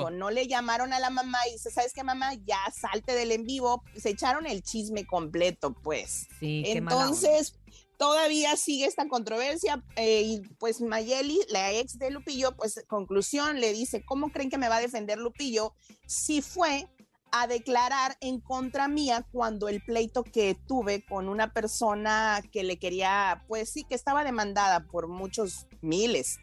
[0.04, 0.10] Claro.
[0.10, 2.34] no le llamaron a la mamá y dice, ¿sabes qué, mamá?
[2.44, 3.82] Ya salte del en vivo.
[3.96, 6.26] Se echaron el chisme completo, pues.
[6.38, 6.62] Sí.
[6.66, 7.54] Entonces,
[7.96, 13.72] todavía sigue esta controversia eh, y pues Mayeli, la ex de Lupillo, pues conclusión le
[13.72, 15.74] dice, ¿cómo creen que me va a defender Lupillo
[16.06, 16.88] si fue
[17.32, 22.78] a declarar en contra mía cuando el pleito que tuve con una persona que le
[22.78, 26.38] quería, pues sí, que estaba demandada por muchos miles.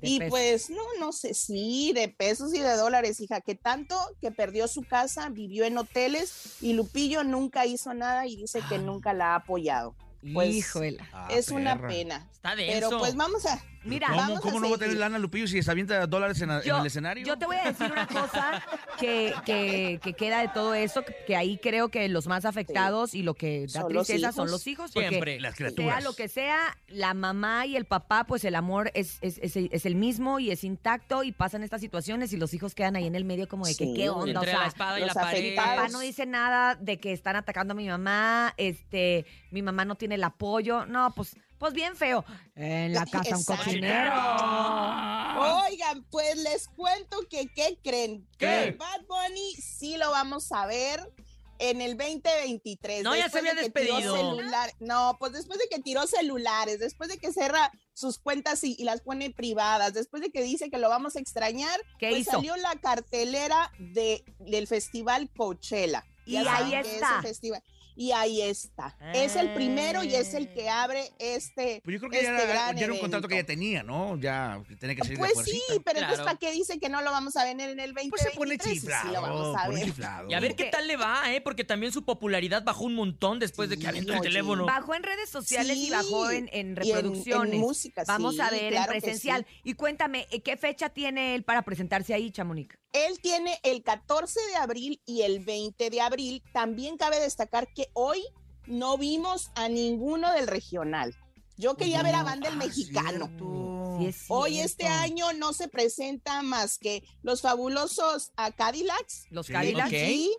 [0.00, 0.30] De y pesos.
[0.30, 4.66] pues no, no sé, sí, de pesos y de dólares, hija, que tanto que perdió
[4.66, 9.32] su casa, vivió en hoteles y Lupillo nunca hizo nada y dice que nunca la
[9.32, 9.94] ha apoyado.
[10.32, 10.98] Pues, Híjole.
[11.12, 12.28] Ah, es una pena.
[12.32, 12.98] Está Pero denso.
[12.98, 13.62] pues vamos a...
[13.82, 16.40] Mira, ¿Cómo, vamos a cómo no va a tener lana Lupillo si se avienta dólares
[16.42, 17.24] en, el escenario?
[17.26, 18.62] Yo te voy a decir una cosa
[18.98, 23.22] que, que, que queda de todo eso, que ahí creo que los más afectados y
[23.22, 25.40] lo que da Son los tristeza son los hijos, porque Siempre.
[25.40, 26.04] Las sea criaturas.
[26.04, 29.86] lo que sea, la mamá y el papá, pues el amor es, es, es- es
[29.86, 33.14] el mismo y es intacto y pasan estas situaciones y los hijos quedan ahí en
[33.14, 35.14] el medio como de que Sí, qué onda, o Entre sea, la espada y la
[35.14, 35.38] pared.
[35.38, 35.76] afectados.
[35.76, 39.94] papá no dice nada de que están atacando a mi mamá, este, mi mamá no
[39.94, 42.24] tiene el apoyo, no, pues, pues bien feo.
[42.56, 43.62] En la casa un Exacto.
[43.64, 44.12] cochinero.
[45.66, 48.26] Oigan, pues les cuento que, ¿qué creen?
[48.38, 48.46] ¿Qué?
[48.46, 51.12] Que Bad Bunny sí lo vamos a ver
[51.58, 53.02] en el 2023.
[53.04, 54.16] No, ya se había de despedido.
[54.16, 58.74] celular- no, pues después de que tiró celulares, después de que cerra sus cuentas y,
[58.78, 62.22] y las pone privadas, después de que dice que lo vamos a extrañar, ¿Qué pues
[62.22, 62.32] hizo?
[62.32, 66.04] salió la cartelera de, del festival Coachella.
[66.26, 67.20] Y ahí que ese está.
[67.22, 67.62] festival-
[68.00, 68.96] Y ahí está.
[69.12, 72.44] Es el primero y es el que abre este, Pues yo creo que ya este
[72.44, 74.16] era, gran ya era un contrato que ya tenía, ¿no?
[74.18, 76.24] Ya tenía que salir Pues sí, pero entonces.
[76.24, 78.10] ¿para qué dice que no lo vamos a ver en el 2023?
[78.10, 79.84] Pues se pone Sí, sí chiflado, lo vamos a ver.
[79.84, 80.30] chiflado.
[80.30, 81.42] Y a ver qué tal le va, ¿eh?
[81.42, 84.64] Porque también su popularidad bajó un montón después de que aventó el teléfono.
[84.64, 87.52] Bajó en redes sociales y bajó en, en Y en- reproducciones.
[87.52, 89.46] en música, Vamos sí, a ver claro en presencial.
[89.62, 92.76] Y cuéntame, ¿eh, ¿qué fecha tiene él para presentarse ahí, Chamonix?
[92.92, 96.42] Él tiene el 14 de abril y el 20 de abril.
[96.52, 98.22] También cabe destacar que hoy
[98.66, 101.14] no vimos a ninguno del regional.
[101.56, 103.30] Yo quería ver a Banda el Mexicano.
[103.98, 109.26] Sí es Hoy este año no se presenta más que los fabulosos a Cadillacs.
[109.30, 109.92] Los Sí, Cadillacs.
[109.92, 110.36] Y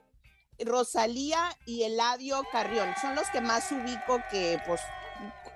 [0.60, 2.90] Rosalía y Eladio Carrión.
[3.02, 4.82] Son los que más ubico que pues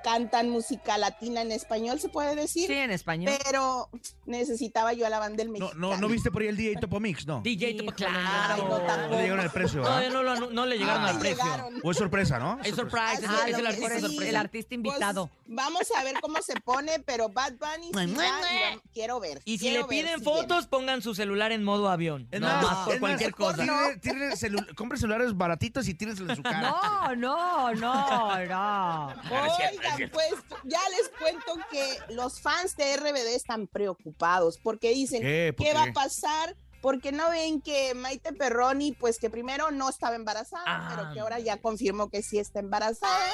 [0.04, 2.68] cantan música latina en español, se puede decir.
[2.68, 3.34] Sí, en español.
[3.44, 3.90] Pero
[4.28, 5.90] necesitaba yo a la banda del No, mexicano.
[5.94, 7.26] no, ¿no viste por ahí el DJ Topo Mix?
[7.26, 7.42] No.
[7.42, 8.16] DJ Topo, claro.
[8.56, 8.78] Ay, no.
[9.10, 11.10] No le llegaron el precio, no, no le llegaron Ah.
[11.10, 11.44] al precio.
[11.44, 11.80] Llegaron.
[11.84, 12.60] O es sorpresa, ¿no?
[12.64, 14.18] Es surprise, es, Ah, es el artista sí.
[14.28, 15.30] El artista Pues, invitado.
[15.48, 19.42] vamos a ver cómo se pone, pero Bad Bunny sí va, quiero ver.
[19.46, 22.28] Y si le piden si fotos, pongan su celular en modo avión.
[22.32, 23.64] Es no más, más por es cualquier más, cosa.
[23.64, 26.62] tiene- tiene celu- compre celulares baratitos y tírenselo en su cara.
[26.62, 29.14] No, no, no, no.
[29.72, 35.54] Oigan, pues ya les cuento que los fans de RBD están preocupados porque dicen, ¿Qué?
[35.56, 36.56] ¿Por ¿qué va a pasar?
[36.82, 40.94] Porque no ven que Maite Perroni, pues que primero no estaba embarazada, Ah.
[40.96, 43.26] pero que ahora ya confirmó que sí está embarazada.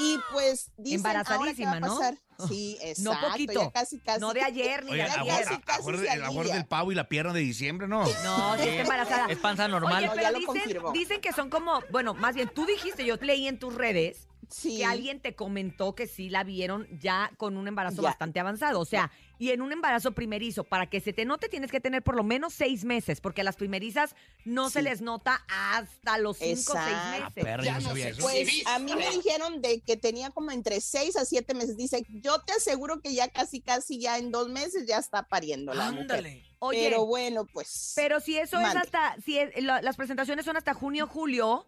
[0.00, 1.86] Y pues dicen, ¿ahora qué va Embarazadísima, a ¿no?
[1.98, 2.14] pasar?
[2.48, 3.20] Sí, exacto.
[3.20, 3.60] No poquito.
[3.64, 4.20] ya casi, casi.
[4.20, 5.44] No de ayer ni de ayer.
[5.44, 6.54] casi, a- casi acuerde- se a lo mejor alivia.
[6.54, 8.04] del pavo y la pierna de diciembre, ¿no.
[8.04, 9.26] No, sí está embarazada.
[9.26, 9.96] Es panza normal.
[9.96, 13.04] Oye, No, pero ya lo dicen, dicen que son como, bueno, más bien tú dijiste,
[13.04, 14.78] yo leí en tus redes Sí.
[14.78, 18.08] que alguien te comentó que sí la vieron ya con un embarazo Ya.
[18.08, 18.80] bastante avanzado.
[18.80, 22.02] O sea, y en un embarazo primerizo, para que se te note tienes que tener
[22.02, 26.38] por lo menos seis meses, porque a las primerizas no se les nota hasta los
[26.38, 27.32] cinco o seis meses.
[27.44, 28.22] Perra, Ya no sabía eso.
[28.22, 31.76] Pues a mí me dijeron de que tenía como entre seis a siete meses.
[31.76, 35.72] Dice, yo te aseguro que ya casi, casi ya en dos meses ya está pariendo
[35.74, 36.00] la mujer.
[36.02, 36.44] Ándale.
[36.60, 37.92] Oye, Pero bueno, pues.
[37.94, 38.78] Pero si eso Mande.
[38.80, 41.64] es hasta, si es- la- las presentaciones son hasta junio, julio,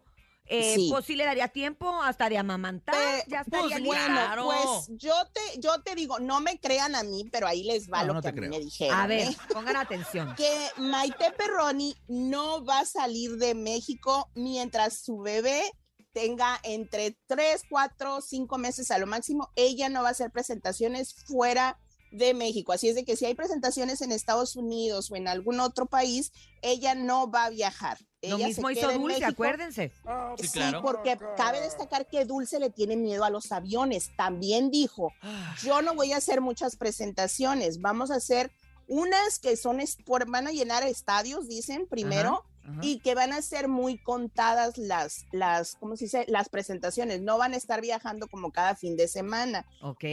[0.51, 0.89] eh, Sí.
[0.91, 4.21] pues sí le daría tiempo hasta de amamantar, Eh, ya pues, estaría bueno, listo.
[4.21, 4.45] Claro.
[4.45, 8.01] pues yo te, yo te digo, no me crean a mí, pero ahí les va
[8.01, 8.97] No, lo no que a mí me dijeron.
[8.99, 9.37] A ver, ¿eh?
[9.53, 10.35] pongan atención.
[10.37, 15.63] Que Maite Perroni no va a salir de México mientras su bebé
[16.13, 19.49] tenga entre 3, 4, 5 meses a lo máximo.
[19.55, 21.79] Ella no va a hacer presentaciones fuera
[22.11, 22.73] de México.
[22.73, 26.33] Así es de que si hay presentaciones en Estados Unidos o en algún otro país,
[26.61, 27.97] ella no va a viajar.
[28.23, 29.29] Lo Ella se mismo hizo Dulce, México.
[29.31, 29.91] acuérdense.
[30.37, 30.81] Sí, Sí, claro.
[30.83, 34.11] porque cabe destacar que Dulce le tiene miedo a los aviones.
[34.15, 35.11] También dijo,
[35.63, 38.51] yo no voy a hacer muchas presentaciones, vamos a hacer
[38.87, 42.79] unas que son, es- por- van a llenar estadios, dicen primero, Ajá.
[42.83, 46.25] y que van a ser muy contadas las, las, ¿cómo se dice?
[46.27, 49.65] Las presentaciones, no van a estar viajando como cada fin de semana.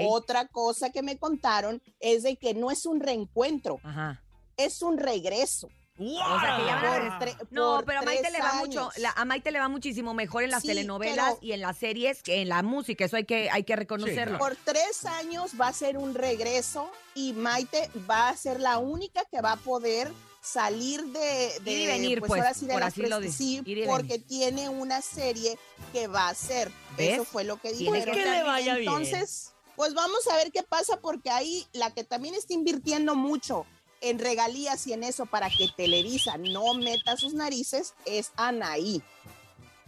[0.08, 4.22] Otra cosa que me contaron es de que no es un reencuentro, Ajá.
[4.56, 5.68] es un regreso.
[6.00, 8.52] O sea, que ya van a Por ver- tre- No, pero a Maite le va
[8.54, 11.60] mucho, la- a Maite le va muchísimo mejor en las Sí, telenovelas pero- y en
[11.60, 14.38] las series que en la música, eso hay que, hay que reconocerlo.
[14.38, 19.24] Por tres años va a ser un regreso y Maite va a ser la única
[19.24, 22.80] que va a poder salir de, de Ir y venir, pues, ahora sí de por
[22.80, 25.58] las así lo pres- di- sí, ir y porque tiene una serie
[25.92, 26.70] que va a hacer.
[26.96, 27.14] ¿Ves?
[27.14, 28.14] Eso fue lo que Tiene dijeron.
[28.16, 28.88] que Que le vaya bien.
[28.88, 33.66] Entonces, pues vamos a ver qué pasa porque ahí la que también está invirtiendo mucho
[34.00, 39.02] en regalías y en eso para que Televisa no meta sus narices es Anaí.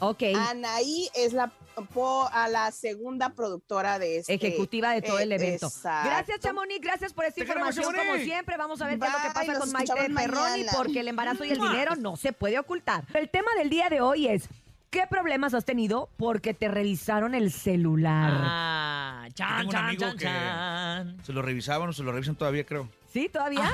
[0.03, 0.23] Ok.
[0.49, 1.53] Anaí es la
[1.93, 5.67] po- a la segunda productora de este Ejecutiva de todo el eh, evento.
[5.67, 6.09] exacto.
[6.09, 6.81] Gracias, Chamonix.
[6.81, 8.07] Gracias por esta Te queremos, información.
[8.07, 11.01] Como siempre, vamos a ver qué es lo que Bye, pasa con Maite Perroni, porque
[11.01, 13.05] el embarazo y el dinero no se puede ocultar.
[13.15, 14.49] El tema del día de hoy es:
[14.91, 18.33] ¿qué problemas has tenido porque te revisaron el celular?
[18.43, 21.25] Ah, chan, Tengo un chan, amigo chan, que- chan.
[21.27, 22.89] Se lo revisaban o se lo revisan todavía, creo.
[23.13, 23.29] ¿Sí?
[23.29, 23.71] ¿Todavía?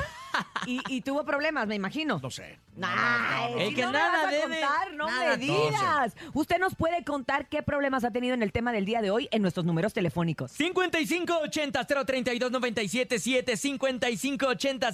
[0.65, 2.19] y, y tuvo problemas, me imagino.
[2.21, 2.59] No sé.
[2.79, 6.15] Ay, El si que no me nada vas a debe, contar, no nada me digas.
[6.33, 9.27] Usted nos puede contar qué problemas ha tenido en el tema del día de hoy
[9.31, 10.51] en nuestros números telefónicos.
[10.59, 13.55] 5580-032-977,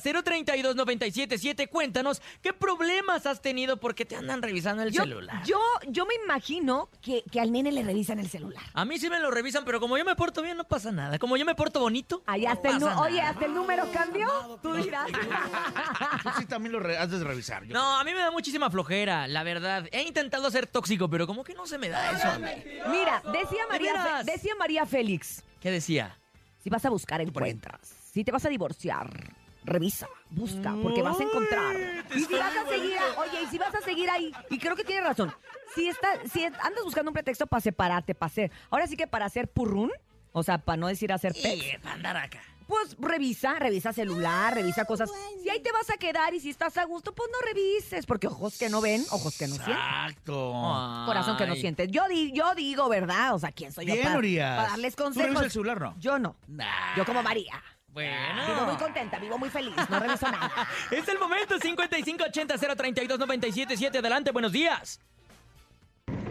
[0.04, 1.70] 5580-032-977.
[1.70, 5.44] Cuéntanos, ¿qué problemas has tenido porque te andan revisando el Yo, celular?
[5.46, 8.64] yo, yo me imagino que, que al nene le revisan el celular.
[8.74, 11.20] A mí sí me lo revisan, pero como yo me porto bien, no pasa nada.
[11.20, 13.30] Como yo me porto bonito, Ahí no hasta el nu- pasa Oye, nada.
[13.32, 14.28] hasta el número cambió.
[14.62, 15.08] Tú dirás.
[16.24, 17.64] Tú sí también lo re- has de revisar.
[17.66, 19.88] yo No, a mí me da muchísima flojera, la verdad.
[19.92, 22.28] He intentado ser tóxico, pero como que no se me da eso.
[22.30, 22.48] a mí.
[22.90, 24.26] Mira, decía María, veras?
[24.26, 26.18] Fe- decía María Félix, ¿Qué decía?
[26.64, 27.82] si vas a buscar, encuentras.
[28.14, 29.10] Si te vas a divorciar,
[29.66, 31.76] revisa, busca, porque vas a encontrar.
[32.16, 34.76] Y si vas a seguir, a- oye, y si vas a seguir ahí, y creo
[34.76, 35.34] que tiene razón,
[35.76, 39.26] si, está, si andas buscando un pretexto para separarte, para hacer, ahora sí que para
[39.26, 39.92] hacer purrún,
[40.32, 42.42] o sea, para no decir hacer pez, Sí, para andar acá.
[42.68, 45.10] Pues revisa, revisa celular, revisa cosas.
[45.42, 48.28] Si ahí te vas a quedar y si estás a gusto, pues no revises, porque
[48.28, 49.76] ojos que no ven, ojos que no sienten.
[49.76, 50.54] Exacto.
[51.06, 51.62] Corazón que no Ay.
[51.62, 51.88] siente.
[51.90, 53.34] Yo, di- yo digo, ¿verdad?
[53.36, 54.56] O sea, ¿quién soy yo Bien, para, Urias.
[54.58, 55.26] para darles ¿Tú consejos?
[55.28, 55.96] revisas el celular, no?
[56.00, 56.36] Yo no.
[56.48, 56.96] Nah.
[56.98, 57.62] Yo como María.
[57.90, 58.48] Bueno.
[58.48, 60.52] Vivo muy contenta, vivo muy feliz, no reviso nada.
[60.92, 64.00] Es el momento, 5580-032-977.
[64.00, 65.00] Adelante, buenos días.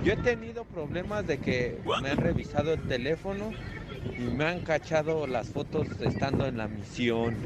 [0.02, 3.52] Yo he tenido problemas de que me han revisado el teléfono
[4.16, 7.36] y me han cachado las fotos estando en la misión.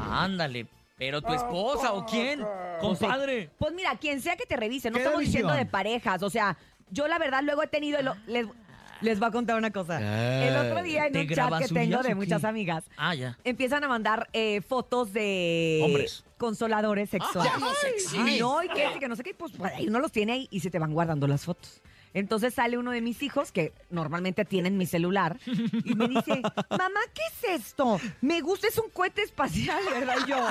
[0.00, 0.66] Ándale,
[0.98, 2.44] pero tu esposa o quién,
[2.80, 3.50] compadre.
[3.58, 6.22] Pues mira, quien sea que te revise, no ¿Qué estamos diciendo de parejas.
[6.22, 6.56] O sea,
[6.90, 7.98] yo la verdad luego he tenido.
[7.98, 8.46] el- les,
[9.00, 9.98] les voy a contar una cosa.
[10.46, 12.14] El otro día en ¿Te un chat que tengo o de qué?
[12.14, 13.38] muchas amigas, Ah, ya.
[13.44, 16.22] empiezan a mandar eh, fotos de Hombres.
[16.36, 17.50] consoladores sexuales.
[17.56, 18.18] Ah, sexy.
[18.20, 20.48] Ay, no, y que, que no sé qué, pues por ahí uno los tiene ahí
[20.50, 21.80] y se te van guardando las fotos.
[22.12, 27.00] Entonces sale uno de mis hijos, que normalmente tienen mi celular, y me dice, mamá,
[27.14, 28.00] ¿qué es esto?
[28.20, 30.16] Me gusta, es un cohete espacial, ¿verdad?
[30.26, 30.48] Y yo,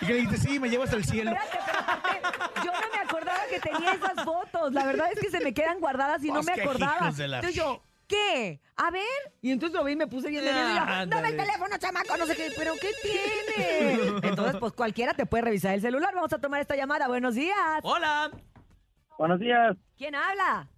[0.00, 1.32] Y que le dijiste, sí, me llevas al cielo.
[1.32, 2.20] Espérate, pero aparte,
[2.64, 4.72] yo no me acordaba que tenía esas fotos.
[4.72, 7.10] La verdad es que se me quedan guardadas y no Pues me acordaba.
[7.10, 8.60] de la- Entonces yo, ¿qué?
[8.76, 9.02] A ver.
[9.42, 11.02] Y entonces lo vi y me puse bien nerviosa.
[11.02, 12.52] y yo, Dame el teléfono, chamaco, no sé qué.
[12.56, 14.18] ¿Pero qué tiene?
[14.22, 16.14] Entonces, pues cualquiera te puede revisar el celular.
[16.14, 17.06] Vamos a tomar esta llamada.
[17.08, 17.56] Buenos días.
[17.82, 18.30] Hola.
[19.18, 20.68] Buenos días, ¿Quién habla?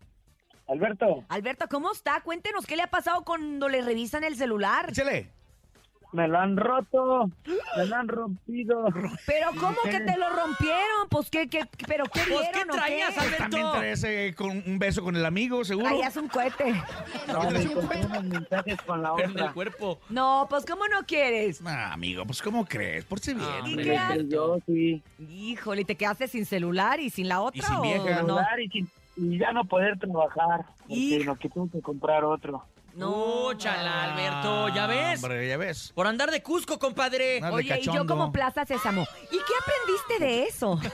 [0.68, 1.24] Alberto.
[1.28, 2.20] Alberto, ¿cómo está?
[2.20, 4.90] Cuéntenos qué le ha pasado cuando le revisan el celular.
[4.90, 5.30] Échale.
[6.10, 7.30] Me lo han roto,
[7.76, 8.86] me lo han rompido.
[9.26, 11.06] Pero ¿cómo que te lo rompieron?
[11.10, 13.20] Pues qué, qué, pero qué Pues, ¿qué vieron o traías, qué?
[13.20, 13.38] Alberto?
[13.42, 15.86] También traes eh, con un beso con el amigo, seguro.
[15.86, 16.72] Traías un cohete.
[17.26, 19.52] No, me encontré unos mensajes con la Pero en el otra.
[19.52, 20.00] cuerpo.
[20.08, 21.60] No, pues ¿cómo no quieres?
[21.66, 23.04] Ah, amigo, pues ¿cómo crees?
[23.04, 23.46] Por si bien.
[23.66, 23.84] ¿Y hombre.
[23.84, 24.28] qué haces?
[24.30, 25.02] Yo sí.
[25.28, 27.66] Híjole, ¿y te quedaste sin celular y sin la otra?
[27.66, 28.22] sin o vieja.
[28.22, 28.28] no?
[28.38, 30.66] Celular y, sin- y ya no poder trabajar.
[30.88, 32.64] Porque lo que tuve que comprar otro.
[32.94, 35.22] No, chala, Alberto, ¿ya ves?
[35.22, 35.92] Hombre, ya ves.
[35.94, 37.40] Por andar de Cusco, compadre.
[37.40, 38.12] De Oye, y yo cachondo.
[38.12, 39.06] como Plaza Sésamo.
[39.30, 40.80] ¿Y qué aprendiste de eso?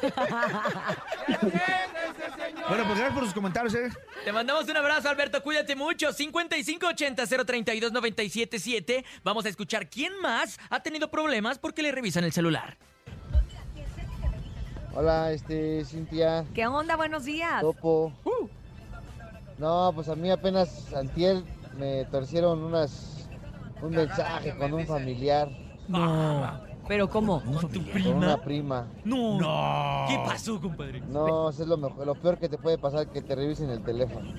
[2.69, 3.91] Bueno, pues gracias por sus comentarios, ¿eh?
[4.25, 5.43] Te mandamos un abrazo, Alberto.
[5.43, 6.11] Cuídate mucho.
[6.13, 9.05] 5580-032-977.
[9.23, 12.79] Vamos a escuchar quién más ha tenido problemas porque le revisan el celular.
[14.97, 16.95] Hola, este, Cintia, ¿Qué onda?
[16.97, 17.61] Buenos días.
[17.61, 18.13] Topo.
[19.59, 21.43] No, pues a mí apenas antier
[21.77, 23.29] me torcieron unas
[23.83, 25.49] un mensaje con un familiar,
[25.89, 26.61] No.
[26.87, 27.43] ¿Pero cómo?
[27.43, 28.87] ¿Con tu con una prima?
[28.87, 28.87] prima.
[29.05, 29.41] No.
[29.41, 30.07] No.
[30.07, 31.01] ¿Qué pasó, compadre?
[31.01, 33.83] No, eso es lo mejor, lo peor que te puede pasar que te revisen el
[33.83, 34.33] teléfono.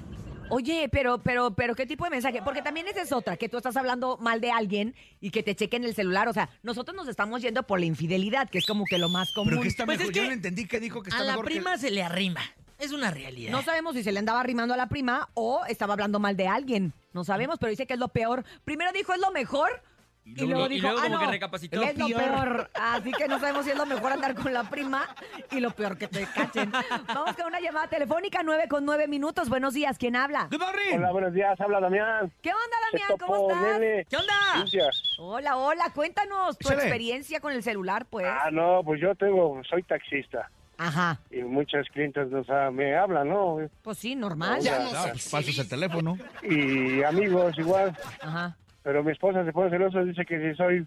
[0.50, 2.42] Oye, pero, pero, pero, ¿qué tipo de mensaje?
[2.44, 5.56] Porque también esa es otra, que tú estás hablando mal de alguien y que te
[5.56, 6.28] chequen el celular.
[6.28, 9.32] O sea, nosotros nos estamos yendo por la infidelidad, que es como que lo más
[9.34, 9.50] común.
[9.50, 10.12] Pero que está Pues mejor.
[10.12, 11.90] es que Yo no entendí que dijo que está A la mejor que- prima se
[11.90, 12.42] le arrima.
[12.78, 13.52] Es una realidad.
[13.52, 16.48] No sabemos si se le andaba arrimando a la prima o estaba hablando mal de
[16.48, 16.94] alguien.
[17.14, 18.44] No sabemos, pero dice que es lo peor.
[18.66, 19.82] Primero dijo es lo mejor
[20.26, 21.84] y, luego- luego y dijo, luego ah, como no, que recapacitó.
[21.84, 22.72] es lo Peor.
[22.74, 25.08] Así que no sabemos si es lo mejor andar con la prima
[25.52, 26.72] y lo peor que te cachen.
[27.08, 29.50] Vamos con una llamada telefónica, 9 con 9 minutos.
[29.50, 30.48] Buenos días, ¿quién habla?
[30.50, 30.98] Good morning.
[30.98, 32.32] Hola, buenos días, habla Damián.
[32.42, 33.08] ¿Qué onda, Damián?
[33.10, 33.80] Topo, ¿Cómo estás?
[33.80, 34.34] nene, ¿Qué onda?
[34.56, 34.90] Cintia.
[35.20, 38.26] Hola, hola, cuéntanos tu experiencia con el celular, pues.
[38.28, 40.50] Ah, no, pues yo tengo, soy taxista.
[40.78, 43.60] Ajá, Y muchos clientes o sea, me hablan, ¿no?
[43.82, 44.60] pues sí, normal.
[44.60, 46.18] Ya pues pasas el teléfono.
[46.44, 47.96] Y amigos igual.
[48.22, 48.58] Ajá.
[48.86, 50.86] Pero mi esposa se pone celosa, dice que si soy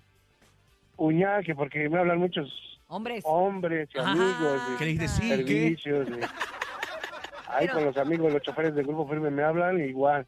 [0.94, 2.48] puñal, que porque me hablan muchos
[2.86, 3.24] Hombres.
[3.26, 4.12] hombres y Ajá.
[4.12, 4.62] amigos.
[4.78, 5.36] Que le dijiste sí, ¿qué?
[5.36, 6.08] servicios.
[7.48, 10.24] Ahí Pero- con los amigos, los choferes del grupo firme me hablan igual.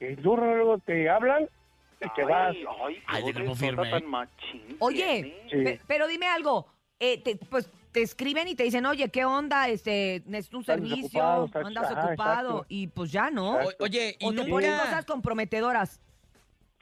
[0.00, 1.50] Y duro luego te hablan
[2.00, 2.56] y te vas.
[3.08, 3.90] Ay, de grupo firme.
[4.78, 5.56] Oye, Sí.
[5.64, 6.66] pe- pero dime algo.
[6.98, 9.68] eh, te- pues te escriben y te dicen, oye, ¿qué onda?
[9.68, 12.48] Este, necesito un Estás servicio, estás- andas ajá, ocupado.
[12.48, 12.66] exacto.
[12.70, 13.60] Y pues ya, ¿no?
[13.60, 13.84] Exacto.
[13.84, 16.00] Oye, y O te ponen cosas comprometedoras.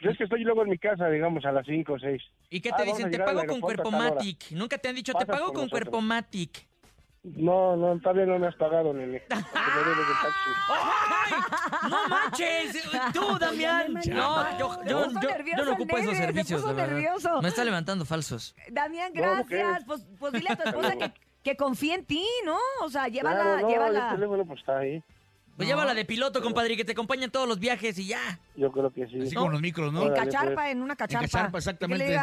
[0.05, 2.23] Yo es que estoy luego en mi casa, digamos, a las 5 o 6.
[2.51, 3.11] ¿Y qué Ah, te vamos dicen?
[3.11, 4.15] Te pago con aeropuerto cuerpo a tal hora.
[4.17, 4.51] Matic.
[4.53, 5.71] Nunca te han dicho, te pago con nosotros.
[5.71, 6.69] cuerpo Matic.
[7.23, 9.23] No, no, todavía no me has pagado, nene.
[11.89, 12.83] ¡No manches!
[13.13, 13.95] ¡Tú, Damián!
[14.11, 15.21] No, yo, yo, yo-
[15.57, 16.95] yo no ocupo esos servicios, puso de verdad.
[16.97, 17.43] nervioso.
[17.43, 18.55] Me está levantando falsos.
[18.71, 19.85] Damián, gracias.
[19.87, 21.13] Pues, pues dile a tu esposa que,
[21.43, 22.59] que confíe en ti, ¿no?
[22.83, 24.09] O sea, llévala, Claro, no, llévala.
[24.11, 25.03] el teléfono pues está ahí.
[25.57, 28.39] Pues llévala de piloto, compadre, y que te acompañe en todos los viajes y ya.
[28.57, 29.21] Yo creo que sí.
[29.21, 30.03] Así con los micros, ¿no?
[30.03, 30.73] En Órale, cacharpa, pues.
[30.73, 31.27] en una cacharpa.
[31.29, 32.21] cacharpa, exactamente.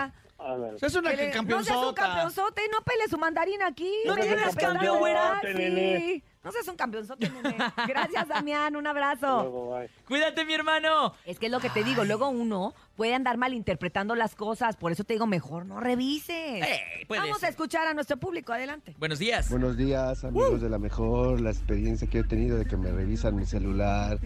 [0.80, 2.02] Que es una que le- No seas un campeonzota.
[2.02, 3.92] campeonzote, no pele su mandarina aquí.
[4.06, 5.38] No tienes ande güera.
[5.40, 6.24] así.
[6.44, 7.56] No seas un campeonzote, nene.
[7.88, 9.28] Gracias, Damián, un abrazo.
[9.44, 9.90] Luego, bye.
[10.08, 11.14] Cuídate, mi hermano.
[11.24, 14.92] Es que es lo que te digo, luego uno puede andar malinterpretando las cosas, por
[14.92, 16.64] eso te digo, mejor no revises.
[16.64, 17.48] Ey, puede Vamos ser.
[17.48, 18.96] a escuchar a nuestro público, adelante.
[18.98, 19.50] Buenos días.
[19.52, 21.42] Buenos días, amigos de la mejor.
[21.42, 24.18] La experiencia que he tenido de que me revisan mi celular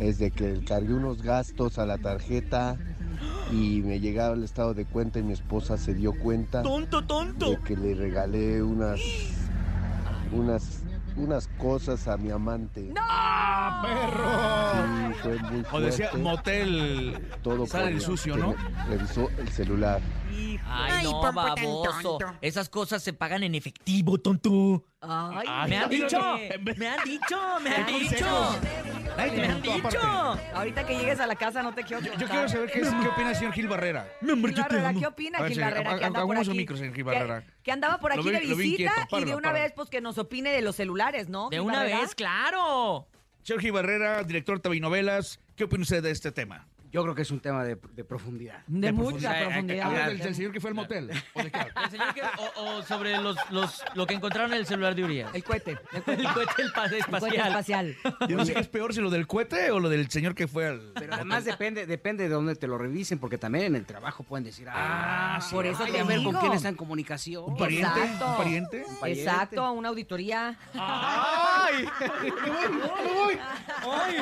[0.00, 2.76] es de que cargué unos gastos a la tarjeta
[3.52, 7.50] y me llegaba el estado de cuenta y mi esposa se dio cuenta Tonto, tonto.
[7.50, 8.98] de que le regalé unas
[10.32, 10.79] unas
[11.16, 12.92] unas cosas a mi amante.
[12.98, 15.12] ¡Ah, perro!
[15.12, 16.22] Sí, fue muy O decía fuerte.
[16.28, 17.28] motel.
[17.42, 18.54] Todo sale por el sucio, ¿no?
[18.88, 20.00] Revisó el celular.
[20.66, 22.18] Ay, no, baboso.
[22.40, 24.84] Esas cosas se pagan en efectivo, tonto.
[25.00, 26.36] Ay, Me han Ay, dicho, no,
[26.76, 28.60] me han dicho, me han dicho.
[29.16, 30.38] Me han dicho.
[30.54, 32.28] Ahorita que llegues a la casa no te quiero Yo contar.
[32.28, 34.08] quiero saber qué, es- qué opina el señor Gil Barrera.
[34.20, 35.98] Gil Barrera, ¿qué opina A ver, Gil señor, Barrera?
[35.98, 36.50] Que a- anda por aquí.
[36.50, 37.44] micro, señor Gil Barrera.
[37.62, 39.00] Que andaba por Lo aquí vi- de lo vi visita inquieto.
[39.00, 39.64] y de Páralo, una páralo.
[39.64, 41.48] vez pues que nos opine de los celulares, ¿no?
[41.50, 42.00] De Gil una Barrera?
[42.00, 43.06] vez, claro.
[43.42, 46.66] Señor Gil Barrera, director de Novelas, ¿qué opina usted de este tema?
[46.92, 48.64] Yo creo que es un tema de, de profundidad.
[48.66, 49.86] De mucha profundidad.
[49.86, 51.10] Habla del, del señor que fue al motel.
[51.34, 51.84] ¿O de qué habla?
[51.84, 55.04] El señor que- o, o sobre los, los, lo que encontraron en el celular de
[55.04, 55.30] Urias.
[55.34, 55.78] El cohete.
[55.92, 56.22] El cohete,
[56.62, 57.46] el cohete el espacial.
[57.48, 57.96] espacial.
[58.28, 60.48] Yo no sé qué es peor, si lo del cohete o lo del señor que
[60.48, 60.92] fue al.
[60.94, 64.44] Pero además depende, depende de dónde te lo revisen, porque también en el trabajo pueden
[64.44, 67.44] decir, ah, sí, por eso ay, te a ver con quién está en comunicación.
[67.44, 67.86] ¿Un pariente?
[68.00, 68.26] Exacto.
[68.30, 68.84] ¿Un pariente?
[69.00, 69.22] pariente.
[69.22, 70.56] Exacto, una auditoría.
[70.74, 71.86] ¡Ay!
[73.82, 74.16] ¡Ay!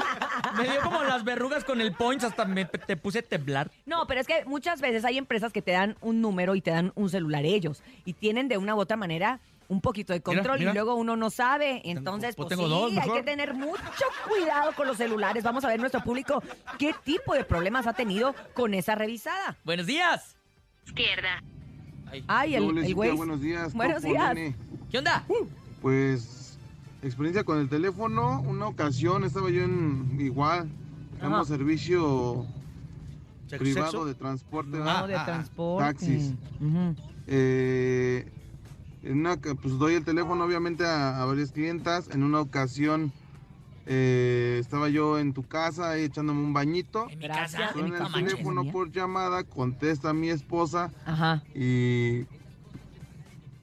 [0.57, 3.71] Me dio como las verrugas con el points, hasta me te puse a temblar.
[3.87, 6.71] No, pero es que muchas veces hay empresas que te dan un número y te
[6.71, 7.83] dan un celular ellos.
[8.05, 10.71] Y tienen de una u otra manera un poquito de control mira.
[10.71, 11.83] y luego uno no sabe.
[11.85, 13.83] Entonces, pues pues, tengo sí, dos, hay que tener mucho
[14.29, 15.45] cuidado con los celulares.
[15.45, 16.43] Vamos a ver nuestro público
[16.79, 19.57] qué tipo de problemas ha tenido con esa revisada.
[19.65, 20.37] Buenos días.
[20.87, 21.43] Izquierda.
[22.27, 23.13] Ay, el, el güey.
[23.13, 23.75] Buenos días.
[23.75, 24.35] Buenos Topo, días.
[24.35, 24.57] nene.
[24.91, 25.25] ¿Qué onda?
[25.83, 26.59] Pues,
[27.03, 28.41] experiencia con el teléfono.
[28.41, 30.69] Una ocasión estaba yo en igual,
[31.27, 31.45] Ajá.
[31.45, 32.47] servicio
[33.47, 33.59] ¿Sexo?
[33.65, 34.71] privado de transporte.
[34.79, 35.07] No, ¿verdad?
[35.09, 35.85] de transporte.
[35.85, 36.33] Taxis.
[37.27, 38.27] Eh,
[39.03, 42.09] en una, ca- pues doy el teléfono obviamente a, a varias clientas.
[42.13, 43.13] En una ocasión
[43.87, 47.09] eh, estaba yo en tu casa ahí echándome un bañito.
[47.11, 47.71] En mi casa.
[47.75, 48.13] No el manches.
[48.13, 51.43] teléfono por llamada, contesta mi esposa Ajá.
[51.55, 52.25] y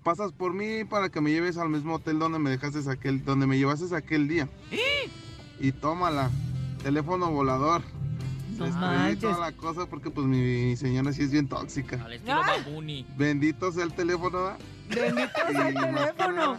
[0.04, 3.48] pasas por mí para que me lleves al mismo hotel donde me dejaste aquel, donde
[3.48, 4.48] me llevaste aquel día.
[5.60, 6.30] Y tómala,
[6.90, 7.82] teléfono volador.
[8.60, 12.00] No pedí toda la cosa porque pues mi señora sí es bien tóxica.
[12.06, 12.58] Al estilo Ah.
[12.64, 13.06] Babuni.
[13.18, 14.58] Bendito sea el teléfono, ¿verdad?
[14.90, 16.56] Bendito sea el teléfono.
[16.56, 16.58] nada,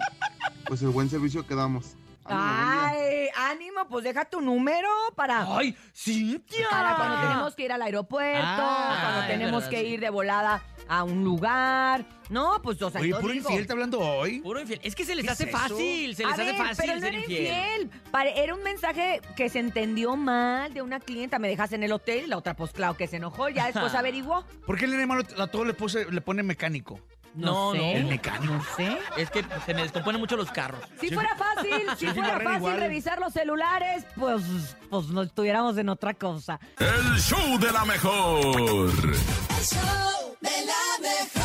[0.67, 1.95] Pues el buen servicio que damos.
[2.25, 5.47] Ay, ánimo, pues deja tu número para.
[5.57, 6.67] ¡Ay, Cintia!
[6.73, 9.87] Para cuando tenemos que ir al aeropuerto, Ah, cuando tenemos verdad, que sí.
[9.87, 12.05] ir de volada a un lugar.
[12.29, 14.41] No, pues, o sea, Oye, yo puro digo, infiel está hablando hoy.
[14.41, 14.81] Puro infiel.
[14.83, 15.59] Es que se les ¿Qué hace es eso?
[15.59, 17.41] fácil, se les a hace ver, fácil pero no ser era infiel.
[17.47, 17.91] infiel.
[18.11, 21.39] Pare- Era un mensaje que se entendió mal de una clienta.
[21.39, 23.49] Me dejas en el hotel y la otra, pues claro, que se enojó.
[23.49, 24.45] Ya después averiguó.
[24.67, 27.01] ¿Por qué el nene malo a todo le, puse, le pone mecánico?
[27.35, 27.81] No, no.
[27.83, 28.55] El mecánico.
[28.55, 28.97] No sé.
[29.19, 30.81] Es que se me descomponen mucho los carros.
[30.99, 32.81] Si fuera fácil, si Sí, fuera fácil igual.
[32.81, 34.43] revisar los celulares, pues,
[34.89, 36.59] pues no estuviéramos en otra cosa.
[36.79, 38.41] El show de la mejor.
[38.41, 41.43] El show de la mejor.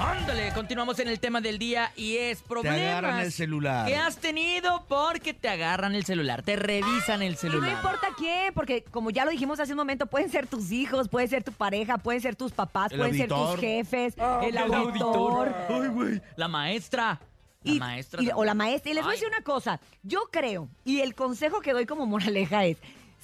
[0.00, 3.86] Ándale, continuamos en el tema del día y es problemas agarran el celular.
[3.86, 7.72] que has tenido porque te agarran el celular, te revisan el Y no celular.
[7.72, 11.28] importa quién, porque como ya lo dijimos hace un momento, pueden ser tus hijos, puede
[11.28, 15.54] ser tu pareja, pueden ser tus papás, El pueden ser tus jefes, Ah, el auditor.
[15.68, 16.22] Ay, güey.
[16.36, 17.20] La maestra.
[17.62, 18.22] La Y- maestra.
[18.22, 18.90] y- o la maestra.
[18.90, 19.80] Y les voy a decir una cosa.
[20.02, 22.78] Yo creo, y el consejo que doy como moraleja es,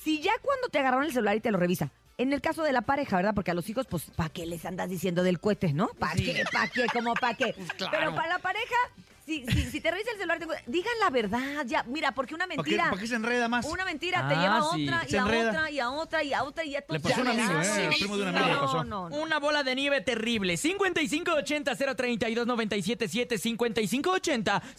[0.04, 1.88] si ya cuando te agarraron el celular y te lo revisa,
[2.18, 3.34] en el caso de la pareja, ¿verdad?
[3.34, 5.88] Porque a los hijos, pues, ¿para qué les andas diciendo del cohete, no?
[5.98, 6.24] ¿Para Sí.
[6.32, 6.44] qué?
[6.52, 6.86] ¿Para qué?
[6.92, 7.52] ¿Cómo para qué?
[7.76, 7.96] claro.
[7.98, 8.74] Pero para la pareja,
[9.26, 11.64] si, si, si te revisa el celular, te- digan la verdad.
[11.66, 12.90] Ya, mira, porque una ¿Para qué, mentira...
[12.90, 13.66] para qué se enreda más?
[13.66, 14.84] Una mentira te Ah, lleva a sí.
[14.86, 15.48] otra y Se a enreda.
[15.50, 17.84] otra y a otra y a otra y a Le pasó a un amigo, ¿eh?
[17.86, 18.84] El primo de un amigo le pasó.
[18.84, 19.16] No, no, no.
[19.22, 20.54] Una bola de nieve terrible.
[20.54, 23.36] 5580-032-977.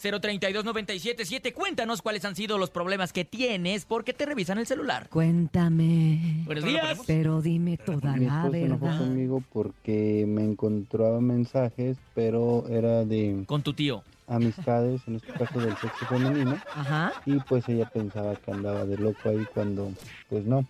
[0.00, 1.52] 5580-032-977.
[1.52, 5.08] Cuéntanos cuáles han sido los problemas que tienes porque te revisan el celular.
[5.10, 6.42] Cuéntame.
[6.46, 6.98] Buenos días.
[7.06, 8.98] Pero dime toda Mi la esposo se enojó verdad.
[9.00, 14.02] conmigo porque me encontraba mensajes, pero era de Con tu tío.
[14.28, 17.12] Amistades, en este caso del sexo femenino, Ajá.
[17.26, 19.90] y pues ella pensaba que andaba de loco ahí cuando,
[20.28, 20.64] pues no.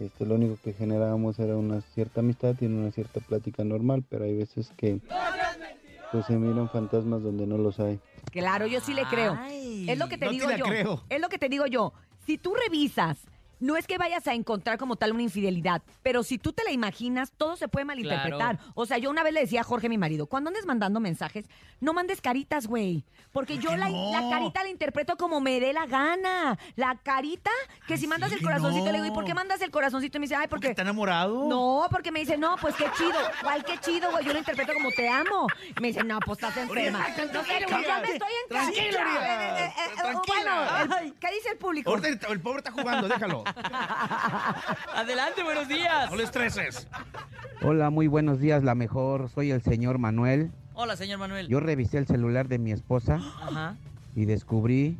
[0.00, 4.24] Este, lo único que generábamos era una cierta amistad y una cierta plática normal, pero
[4.24, 5.00] hay veces que
[6.12, 8.00] pues se miran fantasmas donde no los hay.
[8.32, 9.36] Claro, yo sí le creo.
[9.38, 9.88] Ay.
[9.88, 10.64] Es lo que te no te digo la yo.
[10.64, 11.02] creo.
[11.08, 11.92] Es lo que te digo yo.
[12.26, 13.18] Si tú revisas,
[13.60, 16.72] no es que vayas a encontrar como tal una infidelidad, pero si tú te la
[16.72, 18.58] imaginas, todo se puede malinterpretar.
[18.74, 21.46] O sea, yo una vez le decía a Jorge, mi marido, cuando andes mandando mensajes,
[21.80, 23.04] no mandes caritas, güey.
[23.32, 24.12] Porque yo la, no?
[24.12, 26.58] la carita la interpreto como me dé la gana.
[26.76, 27.50] La carita,
[27.86, 30.18] que si mandas sí, el corazoncito, le digo, ¿y por qué mandas el corazoncito?
[30.18, 30.68] Y me dice, ay, ¿Porque porque...
[30.70, 31.46] está enamorado?
[31.48, 33.18] No, porque me dice, no, pues qué chido.
[33.42, 34.24] ¿Cuál qué chido, güey?
[34.24, 35.46] Yo lo interpreto como te amo.
[35.80, 37.06] Me dice, no, pues estás enferma.
[37.32, 40.84] No sé, ya me estoy en tranquila, Eh, eh, eh, tranquila.
[40.86, 41.94] Bueno, el- ¿qué dice el público?
[41.96, 43.44] El pobre está jugando, déjalo.
[44.94, 46.10] Adelante, buenos días.
[46.10, 46.86] No le estreses.
[47.62, 49.28] Hola, muy buenos días, la mejor.
[49.28, 50.50] Soy el señor Manuel.
[50.74, 51.48] Hola, señor Manuel.
[51.48, 53.76] Yo revisé el celular de mi esposa Ajá.
[54.14, 54.96] y descubrí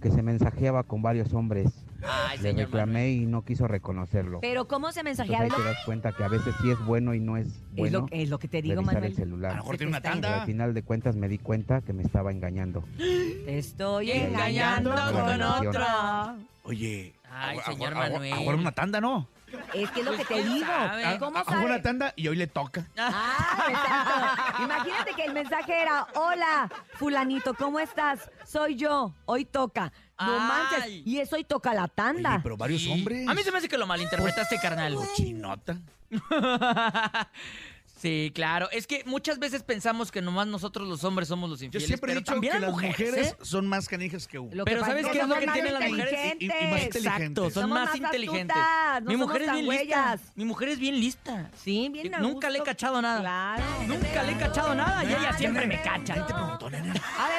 [0.00, 1.84] que se mensajeaba con varios hombres.
[2.02, 4.40] Ay, Le señor reclamé y no quiso reconocerlo.
[4.40, 7.20] Pero ¿cómo se Entonces ahí te das cuenta que a veces sí es bueno y
[7.20, 9.04] no es Es bueno lo, es lo que te digo, Manuel.
[9.04, 9.50] el celular.
[9.52, 10.40] A lo mejor tiene una Pero tanda.
[10.40, 12.84] al final de cuentas me di cuenta que me estaba engañando.
[12.96, 16.36] Te estoy Engañando engañando con otra.
[16.62, 18.32] Oye, Ay, a- señor a- a- Manuel.
[18.32, 19.28] Ahora una tanda, ¿no?
[19.74, 20.66] Es que es lo Pues, que te ¿quién digo.
[20.66, 21.18] sabe?
[21.18, 21.64] ¿Cómo A- a- sabes?
[21.64, 22.86] una tanda y hoy le toca.
[22.96, 24.56] Ah.
[24.62, 28.30] Imagínate que el mensaje era, hola, fulanito, ¿cómo estás?
[28.46, 29.92] Soy yo, hoy toca.
[30.20, 30.40] No Ay.
[30.40, 32.40] manches, y eso hoy toca la tanda.
[32.42, 32.90] Pero varios Sí.
[32.92, 33.26] hombres.
[33.28, 34.96] A mí se me hace que lo malinterpretaste, Pues, carnal.
[35.16, 35.78] Chinota.
[38.00, 38.70] Sí, claro.
[38.72, 41.86] Es que muchas veces pensamos que nomás nosotros los hombres somos los Yo infieles.
[41.86, 43.36] siempre he pero dicho también que las mujeres ¿eh?
[43.42, 44.50] son más canijas que uno.
[44.54, 45.90] Lo que Pero pasa ¿sabes es qué que es lo somos que más tienen las
[45.90, 46.34] mujeres?
[46.38, 47.04] Y- y más inteligentes.
[47.04, 48.56] Exacto, son Somos más más inteligentes.
[48.56, 49.84] astutas, no Mi somos mujer es tan bien lista.
[49.84, 50.20] güeyas.
[50.34, 51.50] Mi mujer es bien lista.
[51.62, 52.70] Sí, bien a Nunca le he gusto.
[52.70, 53.20] cachado nada.
[53.20, 53.64] Claro.
[53.86, 56.14] Nunca le he cachado nada y ella siempre me cacha.
[56.14, 56.26] A ver,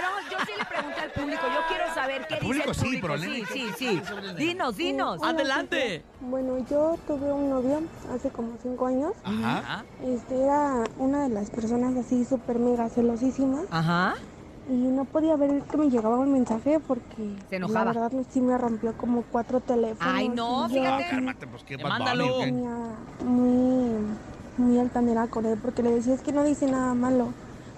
[0.03, 0.65] vamos, yo sí le
[1.01, 1.41] al público.
[1.43, 3.07] Yo quiero saber qué dice público el sí, público.
[3.07, 4.01] pero sí, sí, ¿qué- sí.
[4.37, 5.23] Dinos, dinos.
[5.23, 6.03] Adelante.
[6.21, 7.81] Bueno, yo tuve un novio
[8.13, 9.13] hace como cinco años.
[9.23, 9.83] Ajá.
[10.03, 13.65] Este era una de las personas así súper mega celosísimas.
[13.71, 14.15] Ajá.
[14.69, 17.93] Y no podía ver que me llegaba un mensaje porque Se enojaba.
[17.93, 20.13] la verdad sí me rompió como cuatro teléfonos.
[20.15, 21.03] Ay, no, y yo fíjate.
[21.03, 22.23] así Cálmate, pues qué Te Bad mándalo.
[22.25, 22.45] Bunny, ¿o qué?
[22.45, 22.77] tenía
[23.25, 23.91] muy,
[24.57, 27.33] muy altanera con él porque le decía es que no dice nada malo.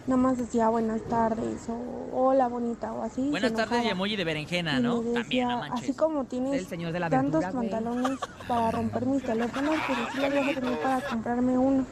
[0.05, 3.29] Nada más decía buenas tardes o hola bonita o así.
[3.29, 5.01] Buenas se tardes y emoji de berenjena, Y ¿no?
[5.01, 5.83] me También, no decía, manches.
[5.89, 7.69] así como tienes El señor de la tantos verdura, güey.
[7.69, 11.85] pantalones para romper mis teléfonos, pues sí los vas a tener para comprarme uno.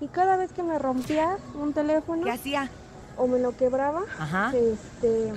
[0.00, 2.68] Y cada vez que me rompía un teléfono ¿Qué hacía?
[3.16, 4.52] o me lo quebraba, Ajá.
[4.54, 5.32] este,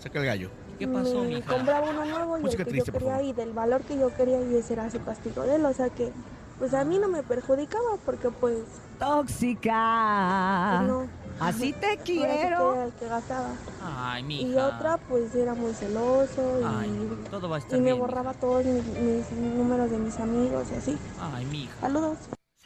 [0.00, 0.50] Saca el gallo.
[0.78, 1.56] ¿Qué pasó, me mija?
[1.56, 3.98] compraba uno nuevo y Música el que triste, yo por quería y del valor que
[3.98, 5.64] yo quería y ese era su castigo de él.
[5.64, 6.12] O sea que,
[6.60, 8.58] pues a mí no me perjudicaba porque pues,
[8.98, 10.76] Tóxica.
[10.78, 11.18] pues, no.
[11.40, 12.74] Así te que quiero.
[12.74, 13.50] era que gastaba.
[13.80, 14.48] Ay, mija.
[14.48, 16.64] Y otra pues era muy celoso y...
[16.64, 20.66] Ay, todo va a estar Y me borraba todos mis, mis números de mis amigos
[20.72, 20.98] y así.
[21.20, 21.80] Ay, mija.
[21.80, 22.18] Saludos.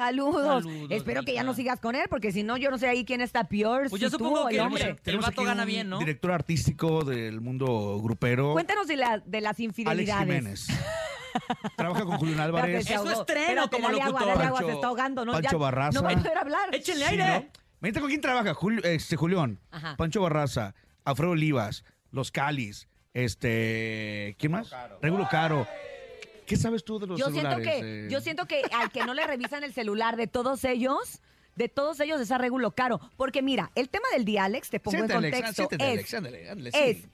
[0.06, 0.64] Saludos.
[0.64, 3.04] Saludos, Espero que ya no sigas con él, porque si no, yo no sé ahí
[3.04, 3.88] quién está peor.
[3.88, 4.96] Pues si yo tú supongo o que el hombre.
[5.04, 5.98] El vato gana bien, ¿no?
[5.98, 8.52] Director artístico del mundo grupero.
[8.52, 10.26] Cuéntanos de, la, de las Alex infidelidades.
[10.26, 10.66] Jiménez.
[11.76, 12.90] Trabaja con Julián Álvarez.
[12.90, 14.42] Eso es treno como dale agua, locutor.
[14.44, 15.24] agua, Pancho- se está ahogando.
[15.24, 15.98] No, Pancho ya, Barraza.
[16.00, 16.74] No va a poder hablar.
[16.74, 17.24] Échenle Sí, aire.
[17.26, 17.46] ¿no?
[17.80, 18.54] Imagínate con quién trabaja.
[18.54, 19.96] Julio, este, Julián, Ajá.
[19.96, 20.74] Pancho Barraza,
[21.04, 24.36] Alfredo Olivas, Los Calis, este...
[24.38, 24.70] ¿Quién más?
[25.00, 25.66] Regulo Caro.
[26.46, 27.80] ¿Qué sabes tú de los Yo siento, celulares?
[27.80, 28.08] que, eh?
[28.10, 31.20] yo siento que al que no le revisan el celular de todos ellos,
[31.56, 33.00] de todos ellos es a Regulo Caro.
[33.16, 36.50] Porque mira, el tema del día, Alex, te pongo en contexto, siéntate, es, Alex, ándale,
[36.50, 36.78] ándale, sí.
[36.78, 37.08] es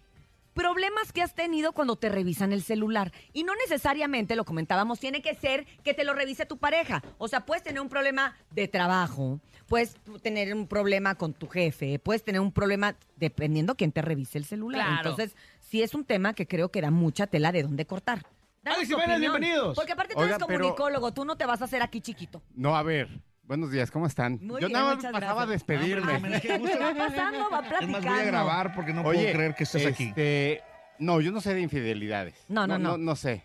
[0.59, 3.12] problemas que has tenido cuando te revisan el celular.
[3.33, 7.01] Y no necesariamente, lo comentábamos, tiene que ser que te lo revise tu pareja.
[7.18, 12.01] O sea, puedes tener un problema de trabajo, puedes tener un problema con tu jefe,
[12.01, 14.85] puedes tener un problema dependiendo quién te revise el celular.
[14.85, 15.11] Claro.
[15.11, 18.26] Entonces, sí es un tema que creo que da mucha tela de dónde cortar.
[18.62, 19.76] Danos Alex Jiménez, bienvenidos.
[19.76, 22.42] Porque aparte tú Oigan, eres pero- comunicólogo, tú no te vas a hacer aquí chiquito.
[22.54, 23.09] No, a ver.
[23.44, 24.32] Buenos días, ¿cómo están?
[24.42, 26.40] Muy Yo bien, nada más muchas pasaba a despedirme.
[26.40, 26.78] Qué gusto.
[26.78, 27.98] Va pasando, va Es platicando.
[27.98, 30.04] más, voy a grabar porque no Oye, puedo creer que estés aquí.
[30.09, 30.62] este,
[30.98, 32.34] No, yo no sé de infidelidades.
[32.48, 32.98] No, no, no.
[32.98, 33.44] No, sé.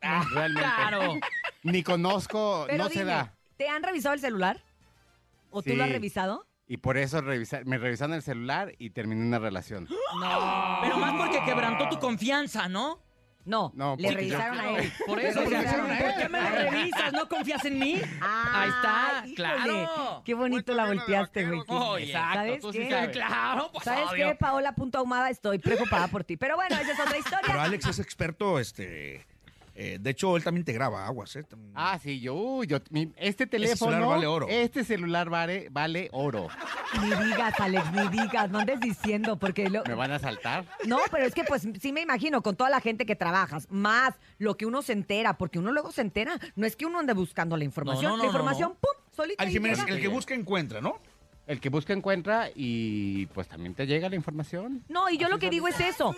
[0.00, 0.60] Realmente.
[0.62, 1.14] Claro.
[1.64, 3.34] Ni conozco, Pero no se dime, da.
[3.56, 4.62] ¿te han revisado el celular?
[5.50, 5.92] ¿O tú lo has Sí.
[5.92, 6.46] revisado?
[6.66, 9.86] Y por eso revisa- me revisaron el celular y terminé una relación.
[10.20, 10.78] No.
[10.82, 13.00] Pero más porque quebrantó tu confianza, ¿no?
[13.44, 14.92] No, No, le revisaron yo- a él.
[15.06, 16.04] Por eso, Le o sea, revisaron a él.
[16.12, 17.12] ¿por qué me lo revisas?
[17.12, 18.00] ¿No confías en mí?
[18.20, 20.22] Ah, Ahí está, híjole, claro.
[20.24, 21.62] Qué bonito la volteaste, güey.
[21.66, 22.90] Oh, exacto, ¿Sabes tú sí qué?
[22.90, 23.10] sabes.
[23.10, 24.28] Claro, pues, ¿Sabes obvio.
[24.28, 25.30] qué, Paola Punto Ahumada?
[25.30, 26.36] Estoy preocupada por ti.
[26.36, 27.40] Pero bueno, esa es otra historia.
[27.46, 29.26] Pero Alex es experto, este...
[29.74, 31.44] eh, de hecho, él también te graba aguas, ¿eh?
[31.74, 34.46] Ah, sí, yo, yo mi- este celular teléfono, vale oro.
[34.48, 36.48] este celular vale, vale oro.
[37.00, 38.50] Ni digas, Alex, ni digas.
[38.50, 39.70] No andes diciendo, porque...
[39.70, 39.82] Lo...
[39.84, 40.66] ¿Me van a saltar?
[40.86, 44.14] No, pero es que pues sí me imagino con toda la gente que trabajas, más
[44.38, 46.38] lo que uno se entera, porque uno luego se entera.
[46.54, 48.04] No es que uno ande buscando la información.
[48.04, 48.74] No, no, no, la información, no.
[48.74, 48.90] ¡pum!
[49.14, 50.98] Solita Al Jiménez, el que busca encuentra, ¿no?
[51.46, 54.84] El que busca encuentra y pues también te llega la información.
[54.88, 56.14] No, y yo lo que digo es eso.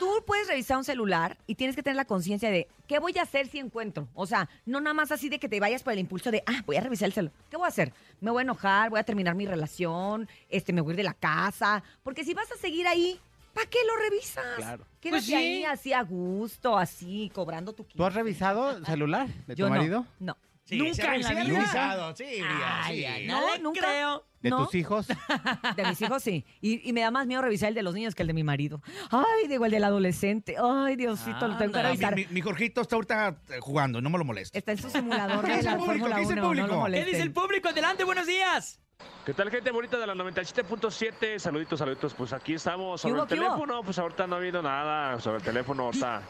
[0.00, 3.22] Tú puedes revisar un celular y tienes que tener la conciencia de qué voy a
[3.22, 4.08] hacer si encuentro.
[4.14, 6.62] O sea, no nada más así de que te vayas por el impulso de, ah,
[6.66, 7.34] voy a revisar el celular.
[7.50, 7.92] ¿Qué voy a hacer?
[8.20, 11.02] Me voy a enojar, voy a terminar mi relación, este, me voy a ir de
[11.04, 11.84] la casa.
[12.02, 13.20] Porque si vas a seguir ahí,
[13.54, 14.44] ¿para qué lo revisas?
[14.56, 14.86] Claro.
[15.00, 15.34] Quédate Pues sí.
[15.34, 19.68] ahí así a gusto, así, cobrando tu ¿Tú has revisado el celular de tu no,
[19.68, 20.06] marido?
[20.18, 20.36] No.
[20.64, 21.44] Sí, Nunca en la sí, vida.
[21.44, 23.04] revisado, sí, Ay, sí.
[23.04, 23.80] ay, No, no, le nunca.
[23.80, 24.24] creo.
[24.40, 24.64] ¿De ¿No?
[24.64, 25.06] tus hijos?
[25.76, 26.44] De mis hijos sí.
[26.60, 28.42] Y, y me da más miedo revisar el de los niños que el de mi
[28.44, 28.80] marido.
[29.10, 30.56] Ay, digo, el del adolescente.
[30.62, 32.14] Ay, Diosito, lo tengo que revisar.
[32.16, 34.58] mi, mi- mi Jorgito está ahorita eh, jugando, no me lo moleste.
[34.58, 35.92] Está en su simulador ¿Qué de dice la el público?
[36.06, 36.42] Fórmula ¿Qué dice el 1.
[36.42, 36.86] No público?
[36.92, 37.68] ¿Qué dice el público?
[37.68, 38.80] Adelante, buenos días.
[39.24, 41.38] ¿Qué tal, gente bonita de la 97.7?
[41.38, 42.14] Saluditos, saluditos.
[42.14, 43.82] Pues aquí estamos sobre ¿Qué hubo, el teléfono.
[43.82, 45.84] Pues ahorita no ha habido nada sobre el teléfono.
[45.84, 46.22] Ahorita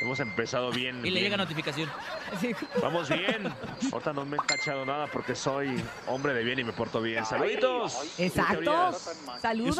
[0.00, 0.98] Hemos empezado bien.
[0.98, 1.24] Y le bien.
[1.24, 1.90] llega notificación.
[2.80, 3.52] Vamos bien.
[3.92, 7.24] Ahorita no me he cachado nada porque soy hombre de bien y me porto bien.
[7.24, 8.18] Saluditos.
[8.18, 8.92] Exacto.
[9.40, 9.78] Saludos.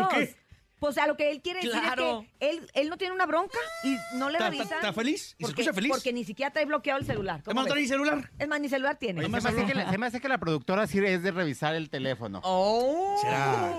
[0.80, 2.20] Pues a lo que él quiere Claro.
[2.20, 4.78] decir es que él, él no tiene una bronca y no le ¿Está- revisan.
[4.78, 5.34] está feliz?
[5.36, 5.90] ¿Y se escucha feliz?
[5.90, 7.42] Porque ni siquiera trae bloqueado el celular.
[7.42, 8.30] ¿Cómo Es más, no trae ni celular.
[8.38, 9.18] Es más, ni celular tiene.
[9.20, 11.32] Oye, se, me hace que la, se me hace que la productora sí es de
[11.32, 12.40] revisar el teléfono.
[12.44, 13.16] Oh.
[13.20, 13.72] ¿Será?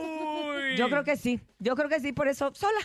[0.77, 1.39] Yo creo que sí.
[1.59, 2.79] Yo creo que sí, por eso sola.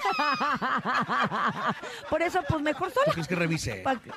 [2.10, 3.06] por eso, pues mejor sola.
[3.06, 3.74] ¿Tú crees que revise?
[3.76, 4.10] Pa- Tú-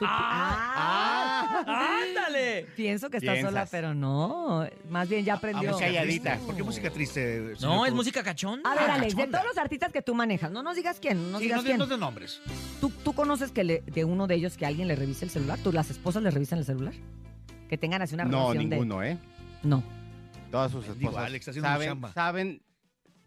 [0.00, 1.64] Ah,
[2.06, 2.68] ¡Ándale!
[2.76, 3.50] Pienso que está Piensas.
[3.50, 4.64] sola, pero no.
[4.88, 5.72] Más bien ya aprendió.
[5.72, 6.38] música triste.
[6.46, 7.54] ¿Por qué música triste?
[7.60, 7.96] No, es Cruz?
[7.96, 8.70] música cachonda.
[8.70, 11.30] A ver, Alex, de todos los artistas que tú manejas, no nos digas quién, no
[11.32, 11.78] nos Sí, digas no, de- quién.
[11.80, 12.40] no de nombres.
[12.80, 15.58] ¿Tú, tú conoces que le- de uno de ellos que alguien le revise el celular?
[15.64, 16.94] ¿Tú, las esposas le revisan el celular?
[17.68, 18.76] Que tengan así una No, relación de...
[18.76, 19.18] ninguno, ¿eh?
[19.64, 19.82] No.
[20.50, 22.12] Todas sus Digo, esposas Alex, haciendo mi saben, chamba.
[22.12, 22.62] saben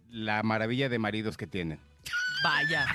[0.10, 1.80] la maravilla de maridos que tienen.
[2.44, 2.86] Vaya.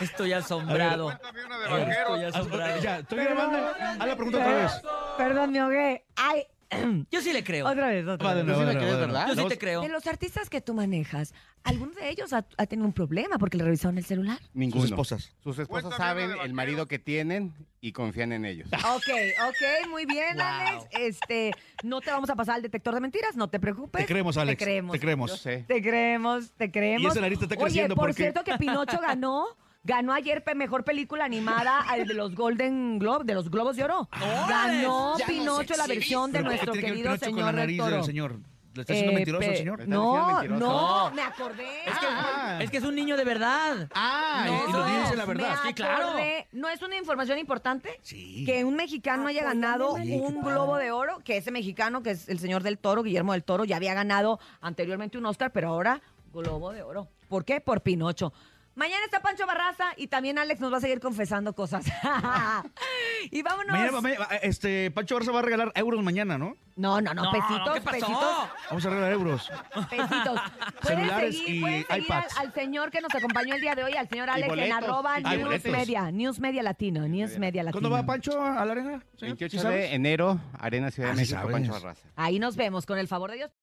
[0.00, 1.10] Estoy asombrado.
[1.10, 2.80] Estoy asombrado.
[2.80, 3.72] Ya, estoy grabando.
[3.78, 4.72] Haz la pregunta otra vez.
[5.16, 6.04] Perdón, me ahogué.
[6.16, 6.44] Ay.
[7.10, 7.66] Yo sí le creo.
[7.68, 8.44] Otra vez, otra vez.
[8.44, 8.98] sí le crees.
[8.98, 9.28] ¿verdad?
[9.28, 9.82] Yo sí te creo.
[9.82, 13.56] De los artistas que tú manejas, ¿alguno de ellos ha, ha tenido un problema porque
[13.56, 14.38] le revisaron el celular?
[14.54, 14.82] Ninguno.
[14.82, 15.32] Sus esposas.
[15.42, 18.68] Sus esposas saben el marido que tienen y confían en ellos.
[18.94, 19.10] Ok,
[19.48, 20.44] ok, muy bien, Wow.
[20.44, 20.84] Alex.
[20.92, 21.52] Este,
[21.82, 24.00] no te vamos a pasar al detector de mentiras, no te preocupes.
[24.02, 24.58] Te creemos, Alex.
[24.58, 24.92] Te creemos.
[24.92, 25.30] Te creemos.
[25.30, 25.64] Yo sé.
[25.68, 27.02] Te creemos, te creemos.
[27.02, 29.44] Y esa nariz te está Oye, creciendo por porque- cierto que Pinocho ganó.
[29.84, 33.84] Ganó ayer pe- mejor película animada al de los Golden Globe, de los Globos de
[33.84, 34.08] Oro.
[34.48, 37.20] Ganó Ya nos Pinocho la versión de Pero, ¿qué nuestro tiene que ver querido Pinocho
[37.26, 37.96] con señor la del nariz Toro.
[37.96, 38.36] del señor?
[38.74, 39.78] ¿Le está haciendo Eh, mentiroso al pe- señor?
[39.78, 40.66] ¿Le está diciendo No, mentiroso?
[40.66, 41.14] no, No.
[41.14, 41.78] me acordé.
[41.86, 42.58] Es que, Ah.
[42.62, 43.88] es que es un niño de verdad.
[43.94, 45.56] Ah, No, y lo dice la verdad.
[45.62, 46.08] me Sí, claro.
[46.08, 46.48] acordé.
[46.52, 47.90] ¿No es una información importante?
[48.02, 48.44] Sí.
[48.46, 52.38] Que un mexicano haya ganado un globo de oro, que ese mexicano, que es el
[52.40, 56.00] señor del Toro, Guillermo del Toro, ya había ganado anteriormente un Oscar, pero ahora
[56.32, 57.06] globo de oro.
[57.28, 57.60] ¿Por qué?
[57.60, 58.32] Por Pinocho.
[58.76, 61.86] Mañana está Pancho Barraza y también Alex nos va a seguir confesando cosas.
[63.30, 63.72] y vámonos.
[63.72, 66.56] Mañana, mañana, este, Pancho Barça va a regalar euros mañana, ¿no?
[66.76, 67.98] No, no, no, No, pesitos, ¿qué pasó?
[68.00, 69.52] pesitos, Vamos a regalar euros.
[69.88, 70.40] pesitos.
[70.82, 72.38] Pueden Celulares seguir, y pueden seguir al, iPads.
[72.38, 74.76] al señor que nos acompañó el día de hoy, al señor Alex en boletos.
[74.82, 75.72] arroba Y News boletos.
[75.72, 77.80] Media, News Media Latino, News Media Latino.
[77.80, 78.90] ¿Cuándo va Pancho a la arena?
[79.16, 79.36] señor?
[79.38, 79.78] 28 ¿Sí sabes?
[79.90, 81.52] de enero, Arena Ciudad Ah, de sí México, sabes.
[81.68, 82.08] Pancho Barraza.
[82.16, 83.52] Ahí nos vemos, con el favor de Dios.